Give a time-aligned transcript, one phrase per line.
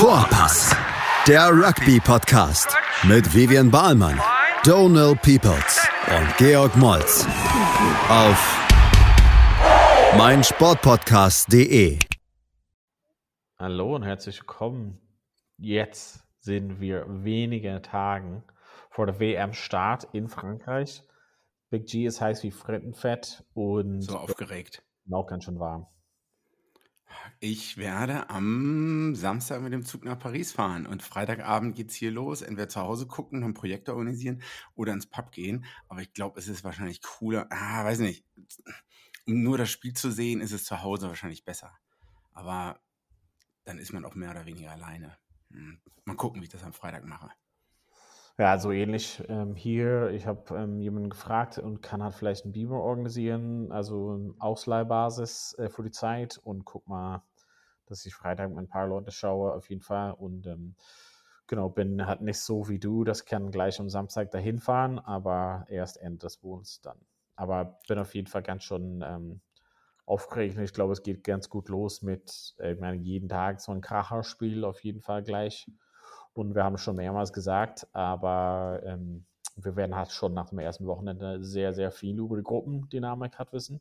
[0.00, 0.74] Vorpass,
[1.28, 4.18] der Rugby-Podcast mit Vivian Bahlmann,
[4.64, 7.26] Donal Peoples und Georg Moltz
[8.08, 8.58] auf
[10.16, 11.98] meinsportpodcast.de.
[13.58, 14.98] Hallo und herzlich willkommen.
[15.58, 18.42] Jetzt sind wir wenige Tagen
[18.88, 21.02] vor der WM-Start in Frankreich.
[21.68, 24.82] Big G ist heiß wie Frittenfett und So aufgeregt.
[25.12, 25.86] auch ganz schön warm.
[27.40, 32.42] Ich werde am Samstag mit dem Zug nach Paris fahren und Freitagabend geht's hier los.
[32.42, 34.42] Entweder zu Hause gucken, ein Projekt organisieren
[34.74, 35.64] oder ins Pub gehen.
[35.88, 37.46] Aber ich glaube, es ist wahrscheinlich cooler.
[37.50, 38.24] Ah, weiß nicht.
[39.26, 41.72] Um nur das Spiel zu sehen, ist es zu Hause wahrscheinlich besser.
[42.32, 42.80] Aber
[43.64, 45.16] dann ist man auch mehr oder weniger alleine.
[45.50, 45.80] Hm.
[46.04, 47.30] Mal gucken, wie ich das am Freitag mache.
[48.40, 50.08] Ja, so ähnlich ähm, hier.
[50.12, 55.54] Ich habe ähm, jemanden gefragt und kann halt vielleicht einen Beamer organisieren, also eine Ausleihbasis
[55.58, 57.22] äh, für die Zeit und guck mal,
[57.84, 60.12] dass ich Freitag mit ein paar Leute schaue, auf jeden Fall.
[60.12, 60.74] Und ähm,
[61.48, 65.66] genau, bin halt nicht so wie du, das kann gleich am Samstag dahin fahren, aber
[65.68, 66.96] erst Ende des Monats dann.
[67.36, 69.42] Aber bin auf jeden Fall ganz schon ähm,
[70.06, 70.58] aufgeregt.
[70.58, 73.82] Ich glaube, es geht ganz gut los mit, äh, ich meine, jeden Tag so ein
[73.82, 75.66] Kracherspiel auf jeden Fall gleich.
[76.32, 79.24] Und wir haben es schon mehrmals gesagt, aber ähm,
[79.56, 83.52] wir werden halt schon nach dem ersten Wochenende sehr, sehr viel über die Gruppendynamik hat
[83.52, 83.80] wissen.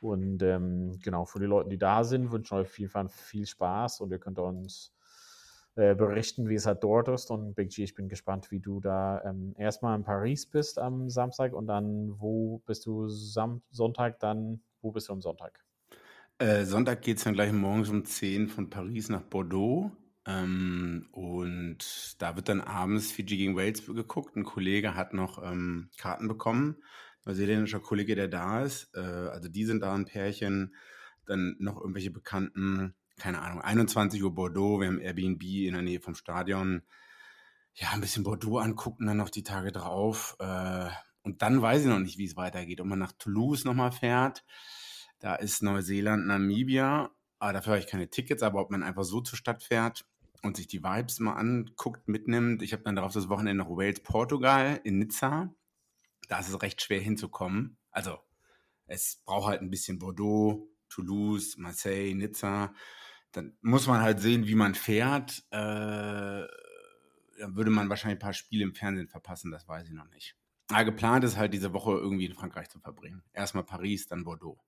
[0.00, 3.46] Und ähm, genau, für die Leute, die da sind, wünschen euch auf jeden Fall viel
[3.46, 4.94] Spaß und ihr könnt uns
[5.76, 7.30] äh, berichten, wie es halt dort ist.
[7.30, 11.10] Und Big G, ich bin gespannt, wie du da ähm, erstmal in Paris bist am
[11.10, 15.62] Samstag und dann wo bist du Sam Sonntag, dann wo bist du am Sonntag?
[16.38, 19.90] Äh, Sonntag geht's dann gleich morgens um 10 von Paris nach Bordeaux.
[20.26, 24.36] Ähm, und da wird dann abends Fiji gegen Wales geguckt.
[24.36, 26.76] Ein Kollege hat noch ähm, Karten bekommen,
[27.24, 28.90] neuseeländischer Kollege, der da ist.
[28.94, 30.74] Äh, also die sind da ein Pärchen.
[31.26, 34.80] Dann noch irgendwelche Bekannten, keine Ahnung, 21 Uhr Bordeaux.
[34.80, 36.82] Wir haben Airbnb in der Nähe vom Stadion.
[37.74, 40.36] Ja, ein bisschen Bordeaux angucken, dann noch die Tage drauf.
[40.38, 40.88] Äh,
[41.22, 42.80] und dann weiß ich noch nicht, wie es weitergeht.
[42.80, 44.44] Ob man nach Toulouse nochmal fährt.
[45.18, 47.10] Da ist Neuseeland, Namibia.
[47.38, 50.04] Aber dafür habe ich keine Tickets, aber ob man einfach so zur Stadt fährt
[50.42, 52.62] und sich die Vibes mal anguckt, mitnimmt.
[52.62, 55.54] Ich habe dann darauf das Wochenende noch Wales, Portugal in Nizza.
[56.28, 57.76] Da ist es recht schwer hinzukommen.
[57.90, 58.18] Also
[58.86, 62.74] es braucht halt ein bisschen Bordeaux, Toulouse, Marseille, Nizza.
[63.32, 65.44] Dann muss man halt sehen, wie man fährt.
[65.50, 66.46] Äh,
[67.40, 70.36] dann würde man wahrscheinlich ein paar Spiele im Fernsehen verpassen, das weiß ich noch nicht.
[70.68, 73.22] Aber geplant ist halt diese Woche irgendwie in Frankreich zu verbringen.
[73.32, 74.60] Erstmal Paris, dann Bordeaux.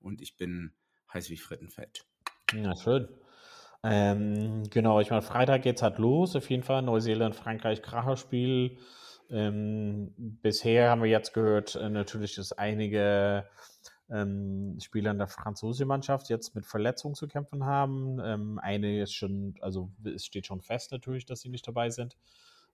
[0.00, 0.72] Und ich bin
[1.12, 2.06] heiß wie Frittenfett.
[2.54, 3.08] Ja, schön.
[3.82, 6.82] Ähm, genau, ich meine, Freitag geht es halt los, auf jeden Fall.
[6.82, 8.78] Neuseeland, Frankreich, Kracherspiel.
[9.30, 13.46] Ähm, bisher haben wir jetzt gehört, äh, natürlich, dass einige
[14.10, 18.18] ähm, Spieler in der französischen Mannschaft jetzt mit Verletzungen zu kämpfen haben.
[18.22, 22.16] Ähm, eine ist schon, also es steht schon fest natürlich, dass sie nicht dabei sind.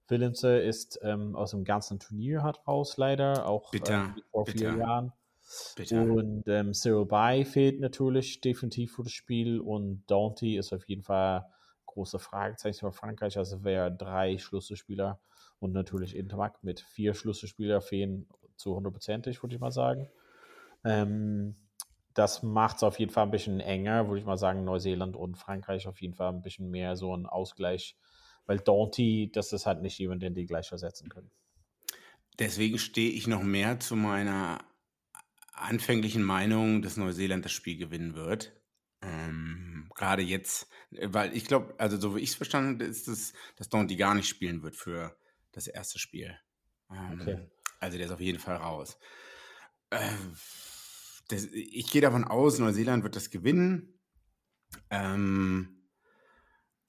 [0.08, 4.70] Willemse ist ähm, aus dem ganzen Turnier hat raus, leider, auch Bitter, ähm, vor bitter.
[4.70, 5.12] vier Jahren.
[5.76, 6.00] Bitte.
[6.00, 11.02] Und ähm, Cyril Bay fehlt natürlich definitiv für das Spiel und Dante ist auf jeden
[11.02, 11.46] Fall
[11.86, 13.38] große Fragezeichen für Frankreich.
[13.38, 15.20] Also wäre drei Schlüsselspieler
[15.58, 20.08] und natürlich Intermac mit vier Schlüsselspieler fehlen zu hundertprozentig, würde ich mal sagen.
[20.84, 21.56] Ähm,
[22.14, 24.64] das macht es auf jeden Fall ein bisschen enger, würde ich mal sagen.
[24.64, 27.96] Neuseeland und Frankreich auf jeden Fall ein bisschen mehr so ein Ausgleich,
[28.46, 31.30] weil Dante, das ist halt nicht jemand, den die gleich versetzen können.
[32.38, 34.58] Deswegen stehe ich noch mehr zu meiner
[35.56, 38.52] anfänglichen Meinung, dass Neuseeland das Spiel gewinnen wird.
[39.02, 43.08] Ähm, Gerade jetzt, äh, weil ich glaube, also so wie ich es verstanden habe, ist
[43.08, 45.16] es, dass Donty gar nicht spielen wird für
[45.52, 46.36] das erste Spiel.
[46.90, 47.48] Ähm, Okay.
[47.78, 48.98] Also der ist auf jeden Fall raus.
[49.90, 50.34] Ähm,
[51.28, 54.00] das, ich gehe davon aus, Neuseeland wird das gewinnen.
[54.90, 55.88] Ähm,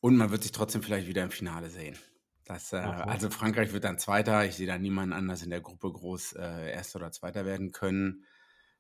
[0.01, 1.97] und man wird sich trotzdem vielleicht wieder im Finale sehen.
[2.45, 4.45] Das, äh, also Frankreich wird dann Zweiter.
[4.45, 8.25] Ich sehe da niemanden anders in der Gruppe groß äh, Erster oder Zweiter werden können.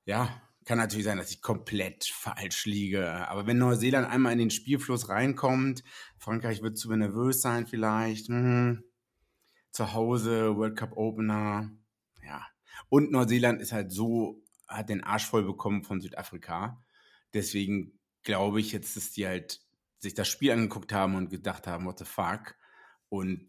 [0.07, 3.27] Ja, kann natürlich sein, dass ich komplett falsch liege.
[3.27, 5.83] Aber wenn Neuseeland einmal in den Spielfluss reinkommt,
[6.17, 8.29] Frankreich wird zu nervös sein vielleicht.
[8.29, 8.83] Mhm.
[9.71, 11.69] Zu Hause, World Cup Opener.
[12.25, 12.41] Ja.
[12.87, 16.81] Und Neuseeland ist halt so, hat den Arsch voll bekommen von Südafrika.
[17.33, 19.59] Deswegen glaube ich jetzt, dass die halt
[19.99, 22.55] sich das Spiel angeguckt haben und gedacht haben, what the fuck.
[23.09, 23.45] Und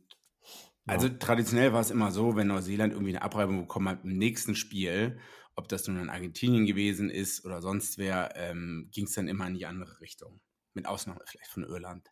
[0.86, 4.56] also traditionell war es immer so, wenn Neuseeland irgendwie eine Abreibung bekommen hat im nächsten
[4.56, 5.20] Spiel,
[5.58, 9.48] ob das nun in Argentinien gewesen ist oder sonst wer, ähm, ging es dann immer
[9.48, 10.40] in die andere Richtung.
[10.72, 12.08] Mit Ausnahme vielleicht von Irland.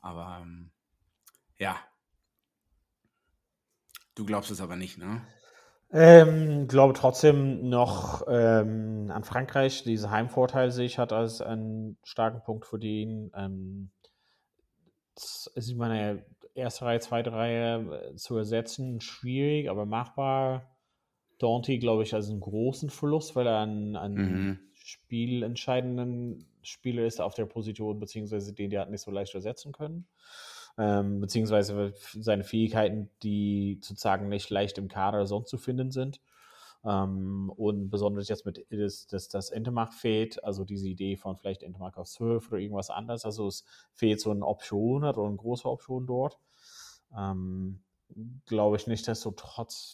[0.00, 0.70] Aber ähm,
[1.58, 1.76] ja.
[4.14, 5.20] Du glaubst es aber nicht, ne?
[5.92, 9.84] Ähm, glaube trotzdem noch ähm, an Frankreich.
[9.84, 13.30] Diese Heimvorteil sehe ich hat als einen starken Punkt für den.
[13.36, 13.90] Ähm,
[15.14, 20.75] ist meine erste Reihe, zweite Reihe äh, zu ersetzen, schwierig, aber machbar.
[21.38, 24.58] Dante, glaube ich, als einen großen Verlust, weil er ein, ein mhm.
[24.74, 30.06] spielentscheidenden Spieler ist auf der Position, beziehungsweise den die hat nicht so leicht ersetzen können.
[30.78, 36.20] Ähm, beziehungsweise seine Fähigkeiten, die sozusagen nicht leicht im Kader sonst zu finden sind.
[36.84, 41.62] Ähm, und besonders jetzt mit das, das, das Entemark fehlt, also diese Idee von vielleicht
[41.62, 43.24] Entemark auf 12 oder irgendwas anderes.
[43.24, 46.38] Also es fehlt so eine Option oder eine große Option dort.
[47.16, 47.80] Ähm,
[48.46, 49.28] Glaube ich nicht, dass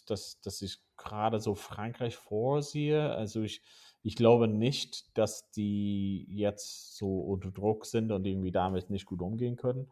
[0.05, 3.11] dass, ich gerade so Frankreich vorsehe.
[3.11, 3.61] Also ich,
[4.03, 9.21] ich glaube nicht, dass die jetzt so unter Druck sind und irgendwie damit nicht gut
[9.21, 9.91] umgehen können.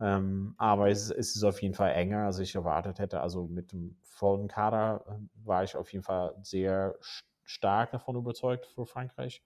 [0.00, 3.20] Ähm, aber es, es, ist auf jeden Fall enger, als ich erwartet hätte.
[3.20, 6.94] Also mit dem vollen Kader äh, war ich auf jeden Fall sehr
[7.42, 9.42] stark davon überzeugt für Frankreich.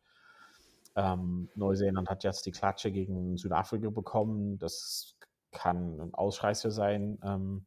[0.94, 4.58] Ähm, Neuseeland hat jetzt die Klatsche gegen Südafrika bekommen.
[4.58, 5.16] Das
[5.52, 7.18] kann ein Ausreißer sein.
[7.24, 7.64] Ähm,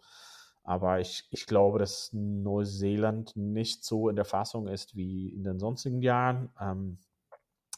[0.66, 5.60] aber ich, ich glaube, dass Neuseeland nicht so in der Fassung ist wie in den
[5.60, 6.50] sonstigen Jahren.
[6.60, 6.98] Ähm,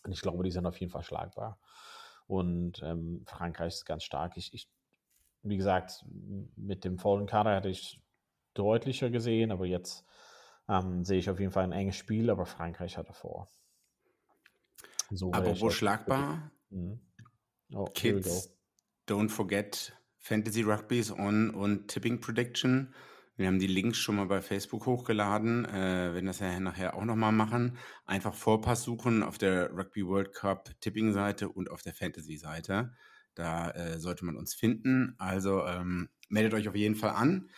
[0.03, 1.59] und ich glaube, die sind auf jeden Fall schlagbar.
[2.27, 4.37] Und ähm, Frankreich ist ganz stark.
[4.37, 4.69] Ich, ich
[5.43, 6.05] wie gesagt,
[6.55, 8.01] mit dem vollen Kader hätte ich
[8.53, 10.05] deutlicher gesehen, aber jetzt
[10.69, 13.49] ähm, sehe ich auf jeden Fall ein enges Spiel, aber Frankreich hatte vor.
[15.09, 16.51] So Apropos schlagbar.
[16.69, 17.01] Mhm.
[17.73, 18.49] Oh, Kids,
[19.07, 19.93] don't forget
[20.27, 22.93] Fantasy Rugby is on und Tipping Prediction.
[23.37, 27.05] Wir haben die Links schon mal bei Facebook hochgeladen, äh, werden das ja nachher auch
[27.05, 27.77] nochmal machen.
[28.05, 32.93] Einfach Vorpass suchen auf der Rugby World Cup Tipping Seite und auf der Fantasy Seite.
[33.35, 35.15] Da äh, sollte man uns finden.
[35.17, 37.49] Also ähm, meldet euch auf jeden Fall an.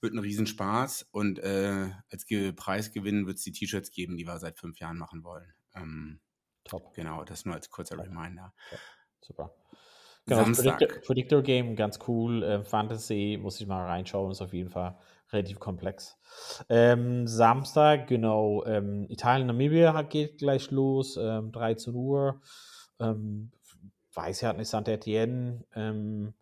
[0.00, 1.06] Wird ein Riesenspaß.
[1.12, 4.98] Und äh, als Ge Preisgewinn wird es die T-Shirts geben, die wir seit fünf Jahren
[4.98, 5.54] machen wollen.
[5.76, 6.18] Ähm,
[6.64, 6.92] Top.
[6.94, 8.06] Genau, das nur als kurzer Top.
[8.06, 8.52] Reminder.
[8.70, 8.80] Top.
[9.20, 9.54] Super.
[10.26, 10.78] Genau, Samstag.
[10.78, 12.42] Predictor, Predictor, Game, ganz cool.
[12.42, 14.96] Äh, Fantasy, muss ich mal reinschauen, ist auf jeden Fall
[15.32, 16.18] relativ komplex.
[16.68, 22.40] Ähm, Samstag, genau, ähm, Italien-Namibia geht gleich los, ähm, 13 Uhr.
[23.00, 23.52] Ähm,
[24.14, 26.34] weiß ja nicht, Saint-Etienne, ähm,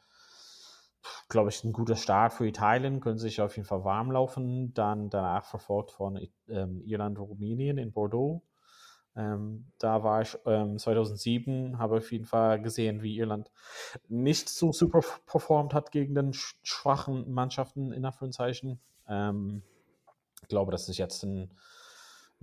[1.29, 4.73] glaube ich, ein guter Start für Italien, können sich auf jeden Fall warm laufen.
[4.73, 8.43] Dann danach verfolgt von ähm, Irland Rumänien in Bordeaux.
[9.16, 13.50] Ähm, da war ich ähm, 2007, habe auf jeden Fall gesehen, wie Irland
[14.08, 18.81] nicht so super performt hat gegen den schwachen Mannschaften in Anführungszeichen.
[19.08, 19.62] Ähm,
[20.43, 21.55] ich glaube, das ist jetzt ein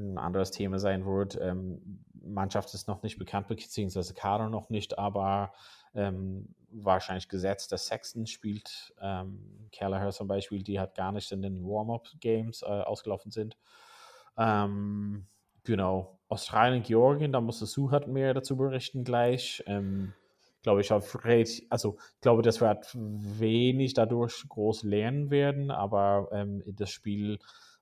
[0.02, 1.38] ein anderes Thema sein wird.
[1.42, 5.54] Ähm, Mannschaft ist noch nicht bekannt, beziehungsweise Kader noch nicht, aber
[5.94, 8.94] ähm, wahrscheinlich gesetzt, dass Sexton spielt.
[9.02, 13.58] Ähm, Kelleher zum Beispiel, die hat gar nicht in den Warm-Up-Games äh, ausgelaufen sind.
[14.38, 15.28] Ähm,
[15.64, 16.20] genau.
[16.32, 19.64] Australien, Georgien, da muss Suhat mehr dazu berichten gleich.
[19.68, 20.14] Ähm,
[20.64, 20.92] glaube ich,
[21.72, 27.40] also glaube, dass wir halt wenig dadurch groß lernen werden, aber ähm, das Spiel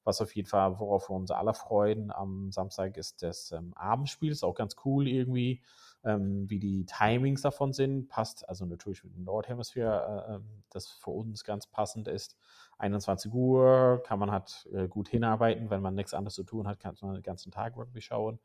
[0.10, 4.32] was auf jeden Fall, worauf wir uns alle freuen am Samstag, ist das ähm, Abendspiel.
[4.32, 5.62] Ist auch ganz cool irgendwie,
[6.04, 8.08] ähm, wie die Timings davon sind.
[8.08, 12.38] Passt also natürlich mit dem Nordhemisphäre, äh, ähm, das für uns ganz passend ist.
[12.80, 15.70] 21 Uhr kann man halt äh, gut hinarbeiten.
[15.70, 18.40] Wenn man nichts anderes zu tun hat, kann man den ganzen Tag Rugby schauen.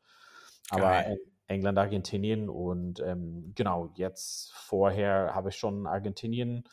[0.69, 1.05] Aber
[1.47, 6.63] England, Argentinien und ähm, genau, jetzt vorher habe ich schon Argentinien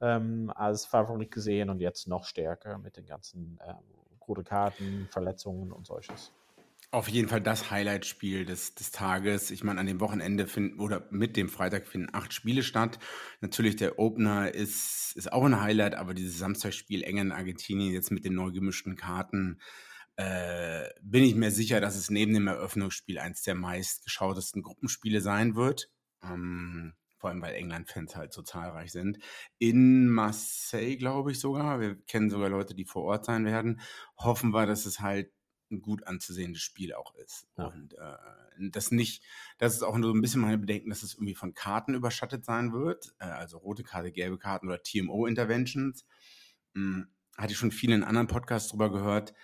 [0.00, 3.76] ähm, als Favorit gesehen und jetzt noch stärker mit den ganzen ähm,
[4.26, 6.32] rote Karten, Verletzungen und solches.
[6.92, 9.50] Auf jeden Fall das Highlight-Spiel des, des Tages.
[9.50, 12.98] Ich meine, an dem Wochenende finden oder mit dem Freitag finden acht Spiele statt.
[13.40, 18.24] Natürlich, der Opener ist, ist auch ein Highlight, aber dieses Samstagsspiel England, Argentinien jetzt mit
[18.24, 19.60] den neu gemischten Karten,
[20.16, 25.56] äh, bin ich mir sicher, dass es neben dem Eröffnungsspiel eins der meistgeschautesten Gruppenspiele sein
[25.56, 25.90] wird.
[26.22, 29.18] Ähm, vor allem weil England-Fans halt so zahlreich sind.
[29.58, 31.80] In Marseille, glaube ich sogar.
[31.80, 33.80] Wir kennen sogar Leute, die vor Ort sein werden.
[34.16, 35.30] Hoffen wir, dass es halt
[35.70, 37.46] ein gut anzusehendes Spiel auch ist.
[37.56, 37.66] Ja.
[37.66, 39.22] Und äh, das nicht,
[39.58, 42.44] das ist auch nur so ein bisschen meine Bedenken, dass es irgendwie von Karten überschattet
[42.44, 43.14] sein wird.
[43.18, 46.04] Äh, also rote Karte, gelbe Karten oder TMO-Interventions.
[46.74, 49.34] Hm, hatte ich schon vielen anderen Podcasts drüber gehört,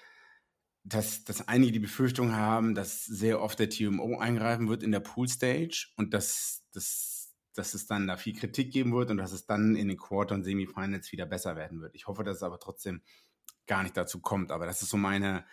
[0.85, 5.01] dass, dass einige die Befürchtung haben, dass sehr oft der TMO eingreifen wird in der
[5.01, 7.23] Pool-Stage und dass das
[7.55, 10.35] dass es dann da viel Kritik geben wird und dass es dann in den Quarter-
[10.35, 11.95] und Semifinals wieder besser werden wird.
[11.95, 13.03] Ich hoffe, dass es aber trotzdem
[13.67, 14.51] gar nicht dazu kommt.
[14.51, 15.45] Aber das ist so meine,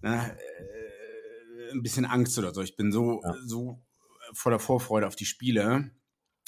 [0.00, 2.62] ne, äh, ein bisschen Angst oder so.
[2.62, 3.34] Ich bin so, ja.
[3.44, 3.82] so
[4.32, 5.90] voller Vorfreude auf die Spiele.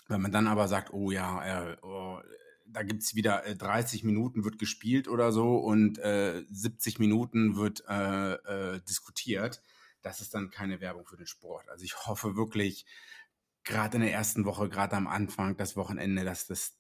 [0.09, 2.21] Wenn man dann aber sagt, oh ja, äh, oh,
[2.67, 7.57] da gibt es wieder äh, 30 Minuten wird gespielt oder so und äh, 70 Minuten
[7.57, 9.62] wird äh, äh, diskutiert,
[10.02, 11.69] das ist dann keine Werbung für den Sport.
[11.69, 12.87] Also ich hoffe wirklich,
[13.64, 16.77] gerade in der ersten Woche, gerade am Anfang, das Wochenende, dass das,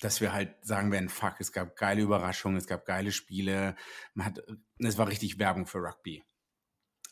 [0.00, 3.76] dass wir halt sagen werden, fuck, es gab geile Überraschungen, es gab geile Spiele,
[4.14, 4.42] man hat,
[4.78, 6.22] es war richtig Werbung für Rugby.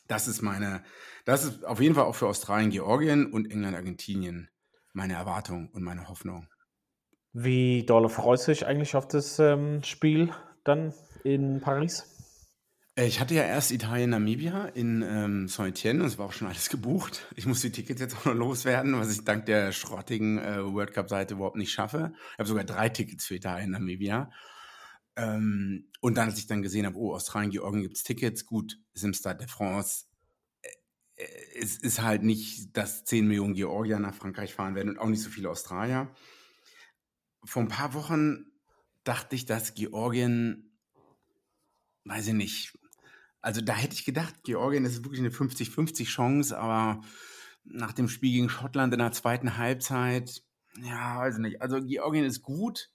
[0.07, 0.83] Das ist meine,
[1.25, 4.49] das ist auf jeden Fall auch für Australien, Georgien und England, Argentinien
[4.93, 6.47] meine Erwartung und meine Hoffnung.
[7.33, 10.33] Wie doll freust du dich eigentlich auf das ähm, Spiel
[10.63, 12.20] dann in Paris?
[12.95, 16.47] Äh, ich hatte ja erst Italien, Namibia in ähm, Saint-Etienne und es war auch schon
[16.47, 17.27] alles gebucht.
[17.35, 20.93] Ich muss die Tickets jetzt auch noch loswerden, was ich dank der schrottigen äh, World
[20.93, 22.13] Cup-Seite überhaupt nicht schaffe.
[22.33, 24.31] Ich habe sogar drei Tickets für Italien, Namibia.
[25.15, 28.77] Ähm, und dann, als ich dann gesehen habe, oh, Australien, Georgien gibt es Tickets, gut,
[28.93, 30.05] ist im Stade de France.
[30.61, 30.69] Äh,
[31.23, 35.09] äh, es ist halt nicht, dass 10 Millionen Georgier nach Frankreich fahren werden und auch
[35.09, 36.13] nicht so viele Australier.
[37.43, 38.45] Vor ein paar Wochen
[39.03, 40.77] dachte ich, dass Georgien,
[42.05, 42.80] weiß ich nicht,
[43.41, 47.01] also da hätte ich gedacht, Georgien ist wirklich eine 50-50 Chance, aber
[47.63, 50.43] nach dem Spiel gegen Schottland in der zweiten Halbzeit,
[50.81, 51.61] ja, weiß ich nicht.
[51.61, 52.91] Also Georgien ist gut,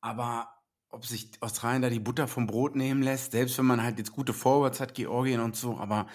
[0.00, 0.48] aber
[0.90, 4.12] ob sich Australien da die Butter vom Brot nehmen lässt, selbst wenn man halt jetzt
[4.12, 6.08] gute Forwards hat, Georgien und so, aber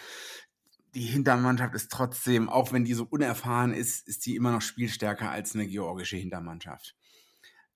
[0.94, 5.30] die Hintermannschaft ist trotzdem, auch wenn die so unerfahren ist, ist die immer noch spielstärker
[5.30, 6.96] als eine georgische Hintermannschaft.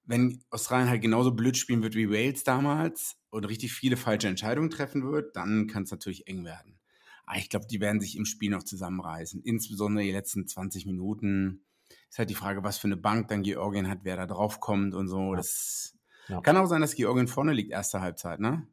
[0.09, 4.71] Wenn Australien halt genauso blöd spielen wird wie Wales damals und richtig viele falsche Entscheidungen
[4.71, 6.79] treffen wird, dann kann es natürlich eng werden.
[7.27, 9.43] Aber ich glaube, die werden sich im Spiel noch zusammenreißen.
[9.43, 11.63] Insbesondere die letzten 20 Minuten.
[12.09, 14.95] Ist halt die Frage, was für eine Bank dann Georgien hat, wer da drauf kommt
[14.95, 15.35] und so.
[15.35, 15.95] Das
[16.27, 16.41] ja.
[16.41, 18.67] Kann auch sein, dass Georgien vorne liegt, erste Halbzeit, ne?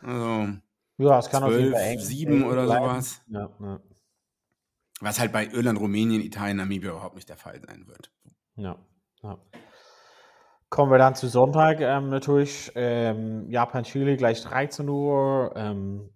[0.00, 0.58] Also.
[0.98, 2.84] Ja, es kann 12, auf jeden Fall eng, 7 eng oder bleiben.
[2.84, 3.22] sowas.
[3.28, 3.80] Ja, ja.
[5.00, 8.12] Was halt bei Irland, Rumänien, Italien, Namibia überhaupt nicht der Fall sein wird.
[8.56, 8.76] Ja,
[9.22, 9.38] ja.
[10.72, 12.72] Kommen wir dann zu Sonntag ähm, natürlich.
[12.76, 15.52] Ähm, Japan, Chile gleich 13 Uhr.
[15.54, 16.08] Ähm,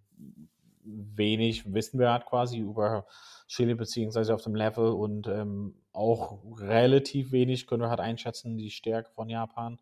[0.82, 3.04] wenig wissen wir halt quasi über
[3.48, 8.70] Chile beziehungsweise auf dem Level und ähm, auch relativ wenig können wir halt einschätzen, die
[8.70, 9.78] Stärke von Japan.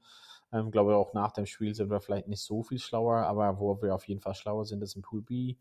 [0.52, 3.80] Ähm, glaube auch nach dem Spiel sind wir vielleicht nicht so viel schlauer, aber wo
[3.80, 5.54] wir auf jeden Fall schlauer sind, ist im Pool B.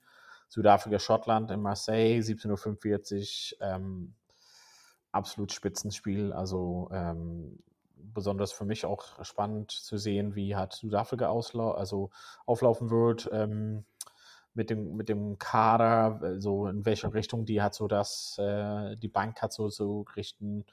[0.50, 3.62] Südafrika, Schottland in Marseille, 17.45 Uhr.
[3.62, 4.15] Ähm,
[5.12, 6.34] absolut Spitzenspiel.
[6.34, 7.60] Also ähm,
[8.13, 12.10] besonders für mich auch spannend zu sehen, wie hat Südafrika auslau also
[12.45, 13.29] auflaufen wird.
[13.31, 13.86] Ähm,
[14.53, 19.07] mit dem, mit dem Kader, so in welche Richtung die hat, so dass äh, die
[19.07, 20.65] Bank hat so, so richten,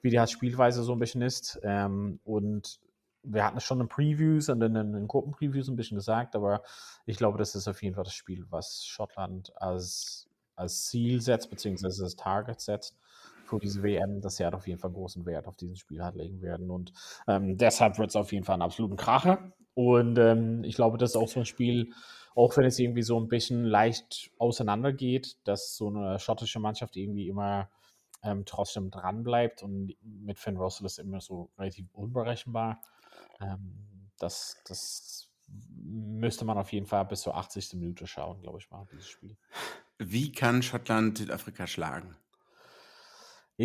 [0.00, 1.60] wie die halt Spielweise so ein bisschen ist.
[1.62, 2.80] Ähm, und
[3.22, 6.62] wir hatten es schon in Previews und in den Gruppenpreviews ein bisschen gesagt, aber
[7.06, 11.48] ich glaube, das ist auf jeden Fall das Spiel, was Schottland als, als Ziel setzt,
[11.48, 12.96] beziehungsweise als Target setzt
[13.52, 16.40] für diese WM, sie halt auf jeden Fall großen Wert auf dieses Spiel halt legen
[16.40, 16.70] werden.
[16.70, 16.92] Und
[17.26, 19.52] ähm, deshalb wird es auf jeden Fall einen absoluten Kracher.
[19.74, 21.92] Und ähm, ich glaube, das ist auch so ein Spiel,
[22.34, 27.28] auch wenn es irgendwie so ein bisschen leicht auseinandergeht, dass so eine schottische Mannschaft irgendwie
[27.28, 27.68] immer
[28.22, 32.80] ähm, trotzdem dran bleibt und mit Finn Russell ist immer so relativ unberechenbar.
[33.40, 35.28] Ähm, das, das
[35.84, 37.74] müsste man auf jeden Fall bis zur 80.
[37.74, 39.36] Minute schauen, glaube ich mal, dieses Spiel.
[39.98, 42.16] Wie kann Schottland Südafrika schlagen?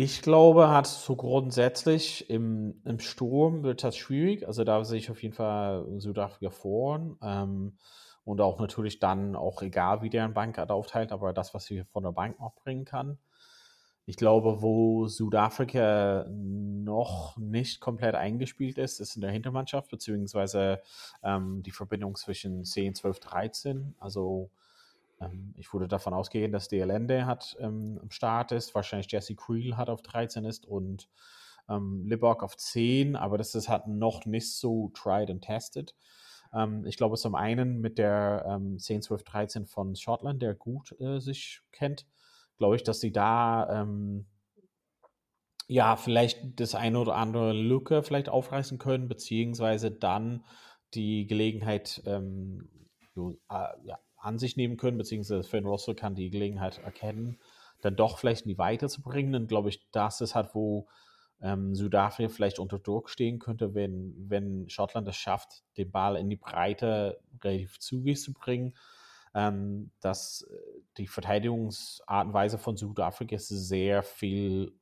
[0.00, 4.46] Ich glaube, hat so grundsätzlich im, im Sturm wird das schwierig.
[4.46, 7.16] Also da sehe ich auf jeden Fall Südafrika vor.
[7.20, 7.76] Ähm,
[8.22, 11.82] und auch natürlich dann auch egal, wie der ein Bank aufteilt, aber das, was sie
[11.82, 13.18] von der Bank noch bringen kann.
[14.06, 20.80] Ich glaube, wo Südafrika noch nicht komplett eingespielt ist, ist in der Hintermannschaft, beziehungsweise
[21.24, 23.94] ähm, die Verbindung zwischen 10, 12, 13.
[23.98, 24.52] Also
[25.56, 29.76] ich würde davon ausgehen, dass der Lende hat ähm, am Start ist, wahrscheinlich Jesse Creel
[29.76, 31.08] hat auf 13 ist und
[31.68, 35.94] ähm, Libok auf 10, aber das ist halt noch nicht so tried and tested.
[36.54, 40.94] Ähm, ich glaube, zum einen mit der ähm, 10, 12, 13 von Schottland, der gut
[41.00, 42.06] äh, sich kennt
[42.58, 44.26] glaube ich, dass sie da ähm,
[45.68, 50.44] ja vielleicht das eine oder andere Lücke vielleicht aufreißen können, beziehungsweise dann
[50.94, 52.68] die Gelegenheit ähm,
[53.16, 53.32] äh,
[53.84, 57.38] ja, an sich nehmen können, beziehungsweise Finn Russell kann die Gelegenheit erkennen,
[57.80, 59.32] dann doch vielleicht in die Weite zu bringen.
[59.32, 60.88] Dann glaube ich, das ist halt, wo
[61.40, 66.28] ähm, Südafrika vielleicht unter Druck stehen könnte, wenn, wenn Schottland es schafft, den Ball in
[66.28, 68.74] die Breite relativ zügig zu bringen
[69.34, 74.72] ähm, dass äh, die Verteidigungsart und Weise von Südafrika ist sehr viel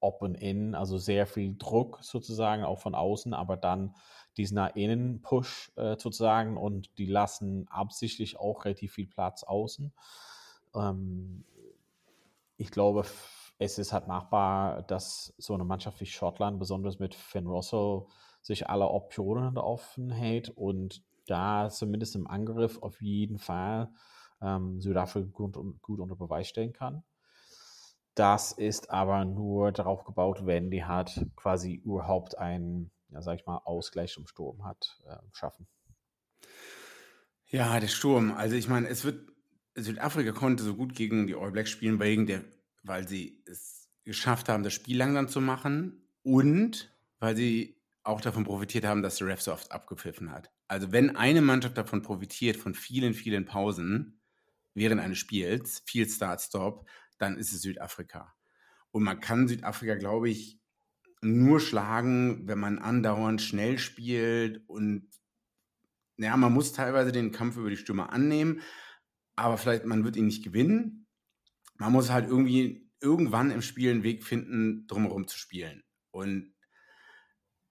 [0.00, 3.94] Open In, also sehr viel Druck sozusagen, auch von außen, aber dann
[4.36, 9.92] diesen nach innen Push äh, sozusagen und die lassen absichtlich auch relativ viel Platz außen.
[10.74, 11.44] Ähm,
[12.56, 13.04] ich glaube,
[13.58, 18.04] es ist halt machbar, dass so eine Mannschaft wie Schottland, besonders mit Finn Russell,
[18.40, 23.92] sich alle Optionen offen hält und da zumindest im Angriff auf jeden Fall
[24.40, 27.04] ähm, Südafrika gut, gut unter Beweis stellen kann.
[28.14, 33.46] das ist aber nur darauf gebaut, wenn die halt quasi überhaupt einen, ja, sag ich
[33.46, 35.66] mal, Ausgleich im Sturm hat, äh, schaffen.
[37.46, 38.32] Ja, der Sturm.
[38.32, 39.30] Also ich meine, es wird,
[39.74, 42.44] Südafrika konnte so gut gegen die All Blacks spielen, wegen der,
[42.82, 48.44] weil sie es geschafft haben, das Spiel langsam zu machen und weil sie auch davon
[48.44, 50.50] profitiert haben, dass der Ref so oft abgepfiffen hat.
[50.66, 54.20] Also wenn eine Mannschaft davon profitiert, von vielen, vielen Pausen
[54.74, 56.88] während eines Spiels, viel Start-Stop,
[57.18, 58.34] dann ist es Südafrika.
[58.90, 60.61] Und man kann Südafrika, glaube ich,
[61.22, 65.08] nur schlagen, wenn man andauernd schnell spielt und
[66.18, 68.60] ja, man muss teilweise den Kampf über die Stürmer annehmen,
[69.36, 71.06] aber vielleicht man wird ihn nicht gewinnen.
[71.78, 75.82] Man muss halt irgendwie irgendwann im Spiel einen Weg finden, drumherum zu spielen.
[76.10, 76.52] Und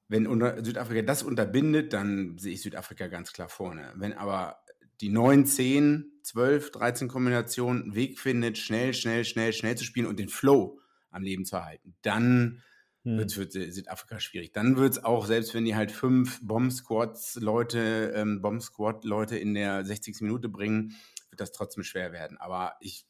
[0.07, 0.25] wenn
[0.63, 3.93] Südafrika das unterbindet, dann sehe ich Südafrika ganz klar vorne.
[3.95, 4.57] Wenn aber
[4.99, 10.07] die 9, 10, 12, 13 Kombinationen einen Weg findet, schnell, schnell, schnell, schnell zu spielen
[10.07, 10.79] und den Flow
[11.11, 12.61] am Leben zu erhalten, dann
[13.03, 13.17] hm.
[13.17, 14.53] wird es für Südafrika schwierig.
[14.53, 20.21] Dann wird es auch, selbst wenn die halt fünf Bomb-Squads-Leute, ähm, Bomb-Squad-Leute in der 60.
[20.21, 20.95] Minute bringen,
[21.29, 22.37] wird das trotzdem schwer werden.
[22.37, 23.05] Aber ich,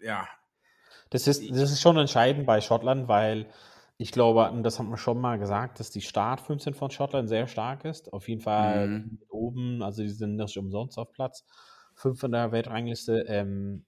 [0.00, 0.28] ja.
[1.10, 3.48] Das ist, das ist schon entscheidend bei Schottland, weil
[3.96, 7.46] ich glaube, das haben wir schon mal gesagt, dass die Start 15 von Schottland sehr
[7.46, 8.12] stark ist.
[8.12, 9.18] Auf jeden Fall mhm.
[9.28, 11.44] oben, also die sind nicht umsonst auf Platz
[11.96, 13.24] 5 in der Weltrangliste.
[13.28, 13.84] Ähm,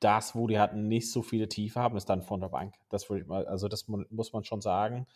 [0.00, 2.74] das, wo die hatten nicht so viele Tiefe haben, ist dann von der Bank.
[2.88, 5.06] Das würde ich mal, also das muss man schon sagen,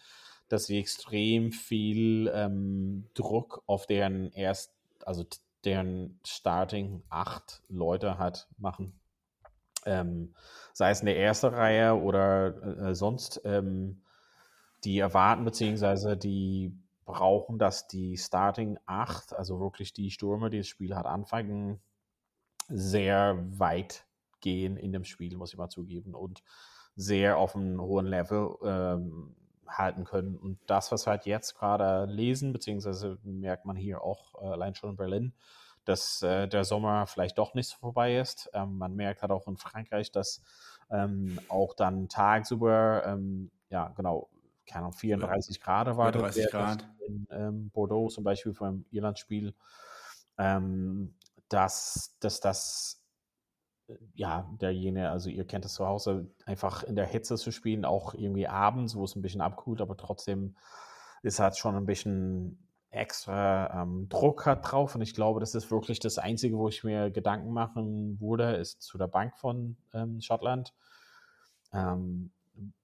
[0.49, 4.75] dass sie extrem viel ähm, Druck auf deren erst,
[5.05, 5.25] also
[5.65, 8.99] deren Starting 8 Leute hat machen.
[9.85, 10.35] Ähm,
[10.73, 13.41] sei es in der ersten Reihe oder äh, sonst.
[13.45, 14.03] Ähm,
[14.85, 20.69] die erwarten beziehungsweise die brauchen, dass die Starting 8, also wirklich die Stürmer, die das
[20.69, 21.81] Spiel hat, anfangen,
[22.69, 24.07] sehr weit
[24.43, 26.43] gehen in dem Spiel, muss ich mal zugeben, und
[26.95, 29.35] sehr auf einem hohen Level ähm,
[29.67, 30.37] halten können.
[30.37, 34.75] Und das, was wir halt jetzt gerade lesen, beziehungsweise merkt man hier auch äh, allein
[34.75, 35.33] schon in Berlin,
[35.85, 38.51] dass äh, der Sommer vielleicht doch nicht so vorbei ist.
[38.53, 40.43] Ähm, man merkt halt auch in Frankreich, dass
[40.91, 44.29] ähm, auch dann tagsüber, ähm, ja, genau,
[44.67, 46.89] keine Ahnung, 34 Grad erwartet 34 Grad.
[47.07, 49.55] in ähm, Bordeaux zum Beispiel vom Irlandspiel,
[50.39, 51.15] ähm,
[51.49, 53.02] dass, dass das
[54.15, 58.15] ja, derjenige, also ihr kennt es zu Hause, einfach in der Hitze zu spielen, auch
[58.15, 60.57] irgendwie abends, wo es ein bisschen abkühlt, aber trotzdem
[61.23, 62.59] ist halt schon ein bisschen
[62.91, 66.85] extra ähm, Druck hat drauf und ich glaube, das ist wirklich das Einzige, wo ich
[66.85, 70.75] mir Gedanken machen würde, ist zu der Bank von ähm, Schottland.
[71.73, 72.31] Ähm,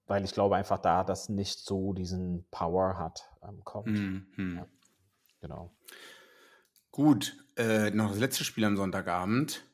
[0.07, 3.87] weil ich glaube einfach da, dass nicht so diesen Power hat, ähm, kommt.
[3.87, 4.57] Mhm.
[4.57, 4.65] Ja,
[5.39, 5.71] genau.
[6.91, 9.68] Gut, äh, noch das letzte Spiel am Sonntagabend,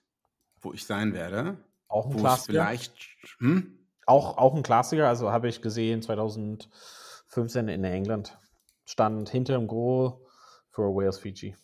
[0.65, 1.57] wo ich sein werde.
[1.87, 2.51] Auch ein Klassiker.
[2.51, 2.93] Vielleicht,
[3.37, 3.79] hm?
[4.05, 8.37] auch, auch ein Klassiker, also habe ich gesehen 2015 in England.
[8.85, 10.19] Stand hinter dem Goal
[10.69, 11.55] für Wales Fiji.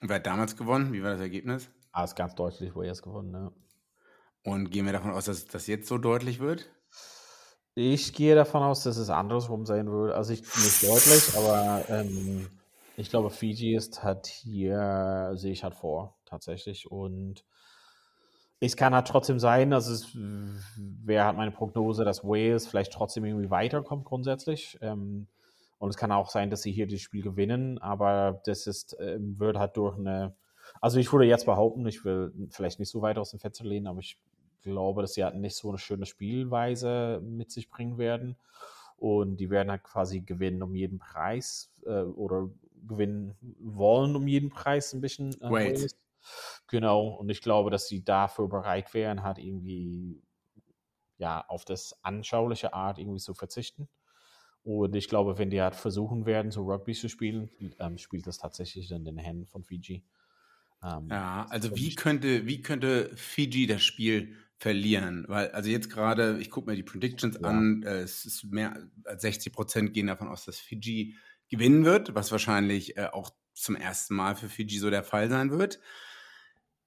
[0.00, 0.92] Und wer hat damals gewonnen?
[0.92, 1.70] Wie war das Ergebnis?
[1.92, 3.52] Ah, ist ganz deutlich Wales gewonnen, ja.
[4.44, 6.68] Und gehen wir davon aus, dass das jetzt so deutlich wird?
[7.74, 10.14] Ich gehe davon aus, dass es andersrum sein würde.
[10.14, 12.48] Also ich nicht deutlich, aber ähm,
[12.96, 16.90] ich glaube, Fiji ist halt hier, sehe ich halt vor, tatsächlich.
[16.90, 17.44] Und
[18.66, 23.24] es kann halt trotzdem sein, also es wäre halt meine Prognose, dass Wales vielleicht trotzdem
[23.24, 24.78] irgendwie weiterkommt grundsätzlich.
[24.80, 25.26] Ähm,
[25.78, 29.38] und es kann auch sein, dass sie hier das Spiel gewinnen, aber das ist, ähm,
[29.38, 30.34] wird halt durch eine,
[30.80, 33.86] also ich würde jetzt behaupten, ich will vielleicht nicht so weit aus dem Fenster lehnen,
[33.86, 34.18] aber ich
[34.62, 38.36] glaube, dass sie halt nicht so eine schöne Spielweise mit sich bringen werden.
[38.96, 42.48] Und die werden halt quasi gewinnen um jeden Preis äh, oder
[42.86, 45.32] gewinnen wollen um jeden Preis ein bisschen.
[45.40, 45.94] Äh, Wait.
[46.68, 50.22] Genau, und ich glaube, dass sie dafür bereit wären, halt irgendwie
[51.18, 53.88] ja auf das anschauliche Art irgendwie zu verzichten.
[54.62, 58.38] Und ich glaube, wenn die halt versuchen werden, so Rugby zu spielen, ähm, spielt das
[58.38, 60.04] tatsächlich in den Händen von Fiji.
[60.82, 65.26] Ähm, ja, also wie könnte, wie könnte Fiji das Spiel verlieren.
[65.28, 67.48] Weil, also jetzt gerade, ich gucke mir die Predictions ja.
[67.48, 71.16] an, äh, es ist mehr als 60 Prozent gehen davon aus, dass Fiji
[71.48, 75.50] gewinnen wird, was wahrscheinlich äh, auch zum ersten Mal für Fiji so der Fall sein
[75.50, 75.80] wird.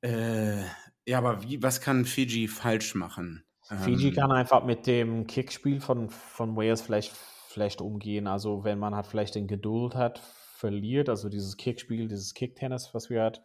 [0.01, 0.63] Äh,
[1.05, 3.43] ja, aber wie, was kann Fiji falsch machen?
[3.61, 7.13] Fiji ähm, kann einfach mit dem Kickspiel von, von Wales vielleicht,
[7.47, 8.27] vielleicht umgehen.
[8.27, 13.09] Also wenn man halt vielleicht den Geduld hat, verliert, also dieses Kickspiel, dieses Kicktennis, was
[13.09, 13.41] wir halt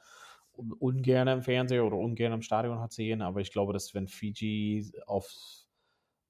[0.79, 4.93] ungern im Fernseher oder ungern im Stadion hat sehen, aber ich glaube, dass wenn Fiji
[5.07, 5.31] auf,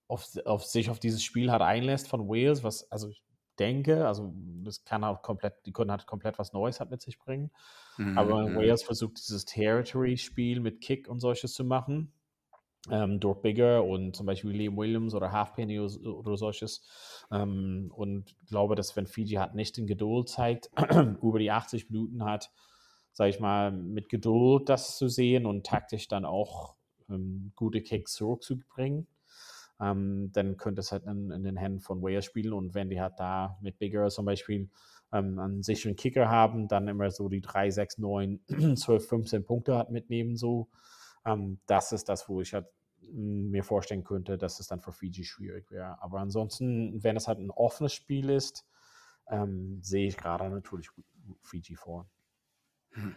[0.09, 3.23] auf, auf sich auf dieses Spiel hat einlässt von Wales, was, also ich
[3.59, 4.33] denke, also
[4.65, 7.51] das kann auch komplett, die können halt komplett was Neues halt mit sich bringen.
[7.99, 8.19] Mhm.
[8.19, 12.13] Aber Wales versucht dieses Territory-Spiel mit Kick und solches zu machen,
[12.91, 16.83] ähm, durch Bigger und zum Beispiel Liam Williams oder Halfpenny oder, oder solches.
[17.31, 20.71] Ähm, und glaube, dass wenn Fiji hat nicht den Geduld zeigt,
[21.23, 22.51] über die 80 Minuten hat,
[23.13, 26.77] sage ich mal, mit Geduld das zu sehen und taktisch dann auch
[27.09, 29.07] ähm, gute Kicks zurückzubringen,
[29.83, 32.53] ähm, dann könnte es halt in, in, den Händen von Wales spielen.
[32.53, 34.71] Und wenn die halt da mit Bigger zum Beispiel
[35.13, 39.77] ähm, einen sicheren Kicker haben, dann immer so die 3, 6, 9, 12, 15 Punkte
[39.77, 40.69] hat mitnehmen, so.
[41.27, 42.67] Ähm, das ist das, wo ich halt
[43.01, 46.01] hm, mir vorstellen könnte, dass es dann für Fiji schwierig wäre.
[46.01, 48.65] Aber ansonsten, wenn es halt ein offenes Spiel ist,
[49.29, 50.91] ähm, sehe ich gerade natürlich
[51.41, 52.09] Fiji vor.
[52.91, 53.17] Hm.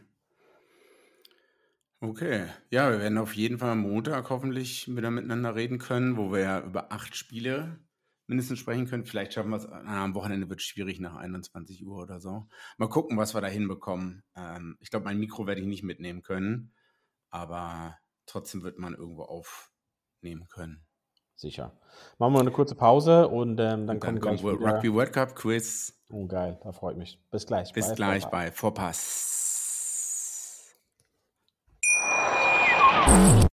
[2.07, 6.31] Okay, ja, wir werden auf jeden Fall am Montag hoffentlich wieder miteinander reden können, wo
[6.31, 7.79] wir ja über acht Spiele
[8.27, 9.05] mindestens sprechen können.
[9.05, 12.47] Vielleicht schaffen wir es, am Wochenende wird es schwierig nach 21 Uhr oder so.
[12.77, 14.21] Mal gucken, was wir da hinbekommen.
[14.35, 16.75] Ähm, ich glaube, mein Mikro werde ich nicht mitnehmen können,
[17.31, 20.85] aber trotzdem wird man irgendwo aufnehmen können.
[21.35, 21.75] Sicher.
[22.19, 25.99] Machen wir eine kurze Pause und ähm, dann, und dann kommt Rugby World Cup Quiz.
[26.11, 27.19] Oh geil, da freut mich.
[27.31, 27.73] Bis gleich.
[27.73, 28.45] Bis bei gleich Vorpass.
[28.45, 29.44] bei Vorpass.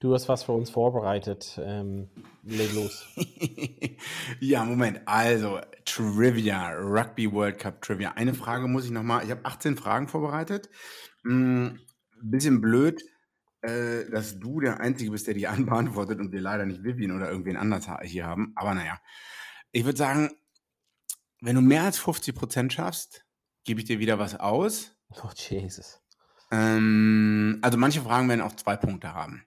[0.00, 1.60] Du hast was für uns vorbereitet.
[1.62, 2.08] Ähm,
[2.42, 3.06] leg los.
[4.40, 5.02] ja, Moment.
[5.04, 8.12] Also, Trivia, Rugby World Cup Trivia.
[8.12, 9.24] Eine Frage muss ich nochmal.
[9.24, 10.70] Ich habe 18 Fragen vorbereitet.
[11.24, 11.78] Hm,
[12.22, 13.02] bisschen blöd,
[13.60, 17.30] äh, dass du der Einzige bist, der die anbeantwortet und wir leider nicht Vivian oder
[17.30, 18.54] irgendwen anders hier haben.
[18.56, 18.98] Aber naja.
[19.70, 20.30] Ich würde sagen,
[21.42, 23.26] wenn du mehr als 50 Prozent schaffst,
[23.64, 24.96] gebe ich dir wieder was aus.
[25.10, 26.00] Oh, Jesus.
[26.50, 29.44] Ähm, also manche Fragen werden auch zwei Punkte haben.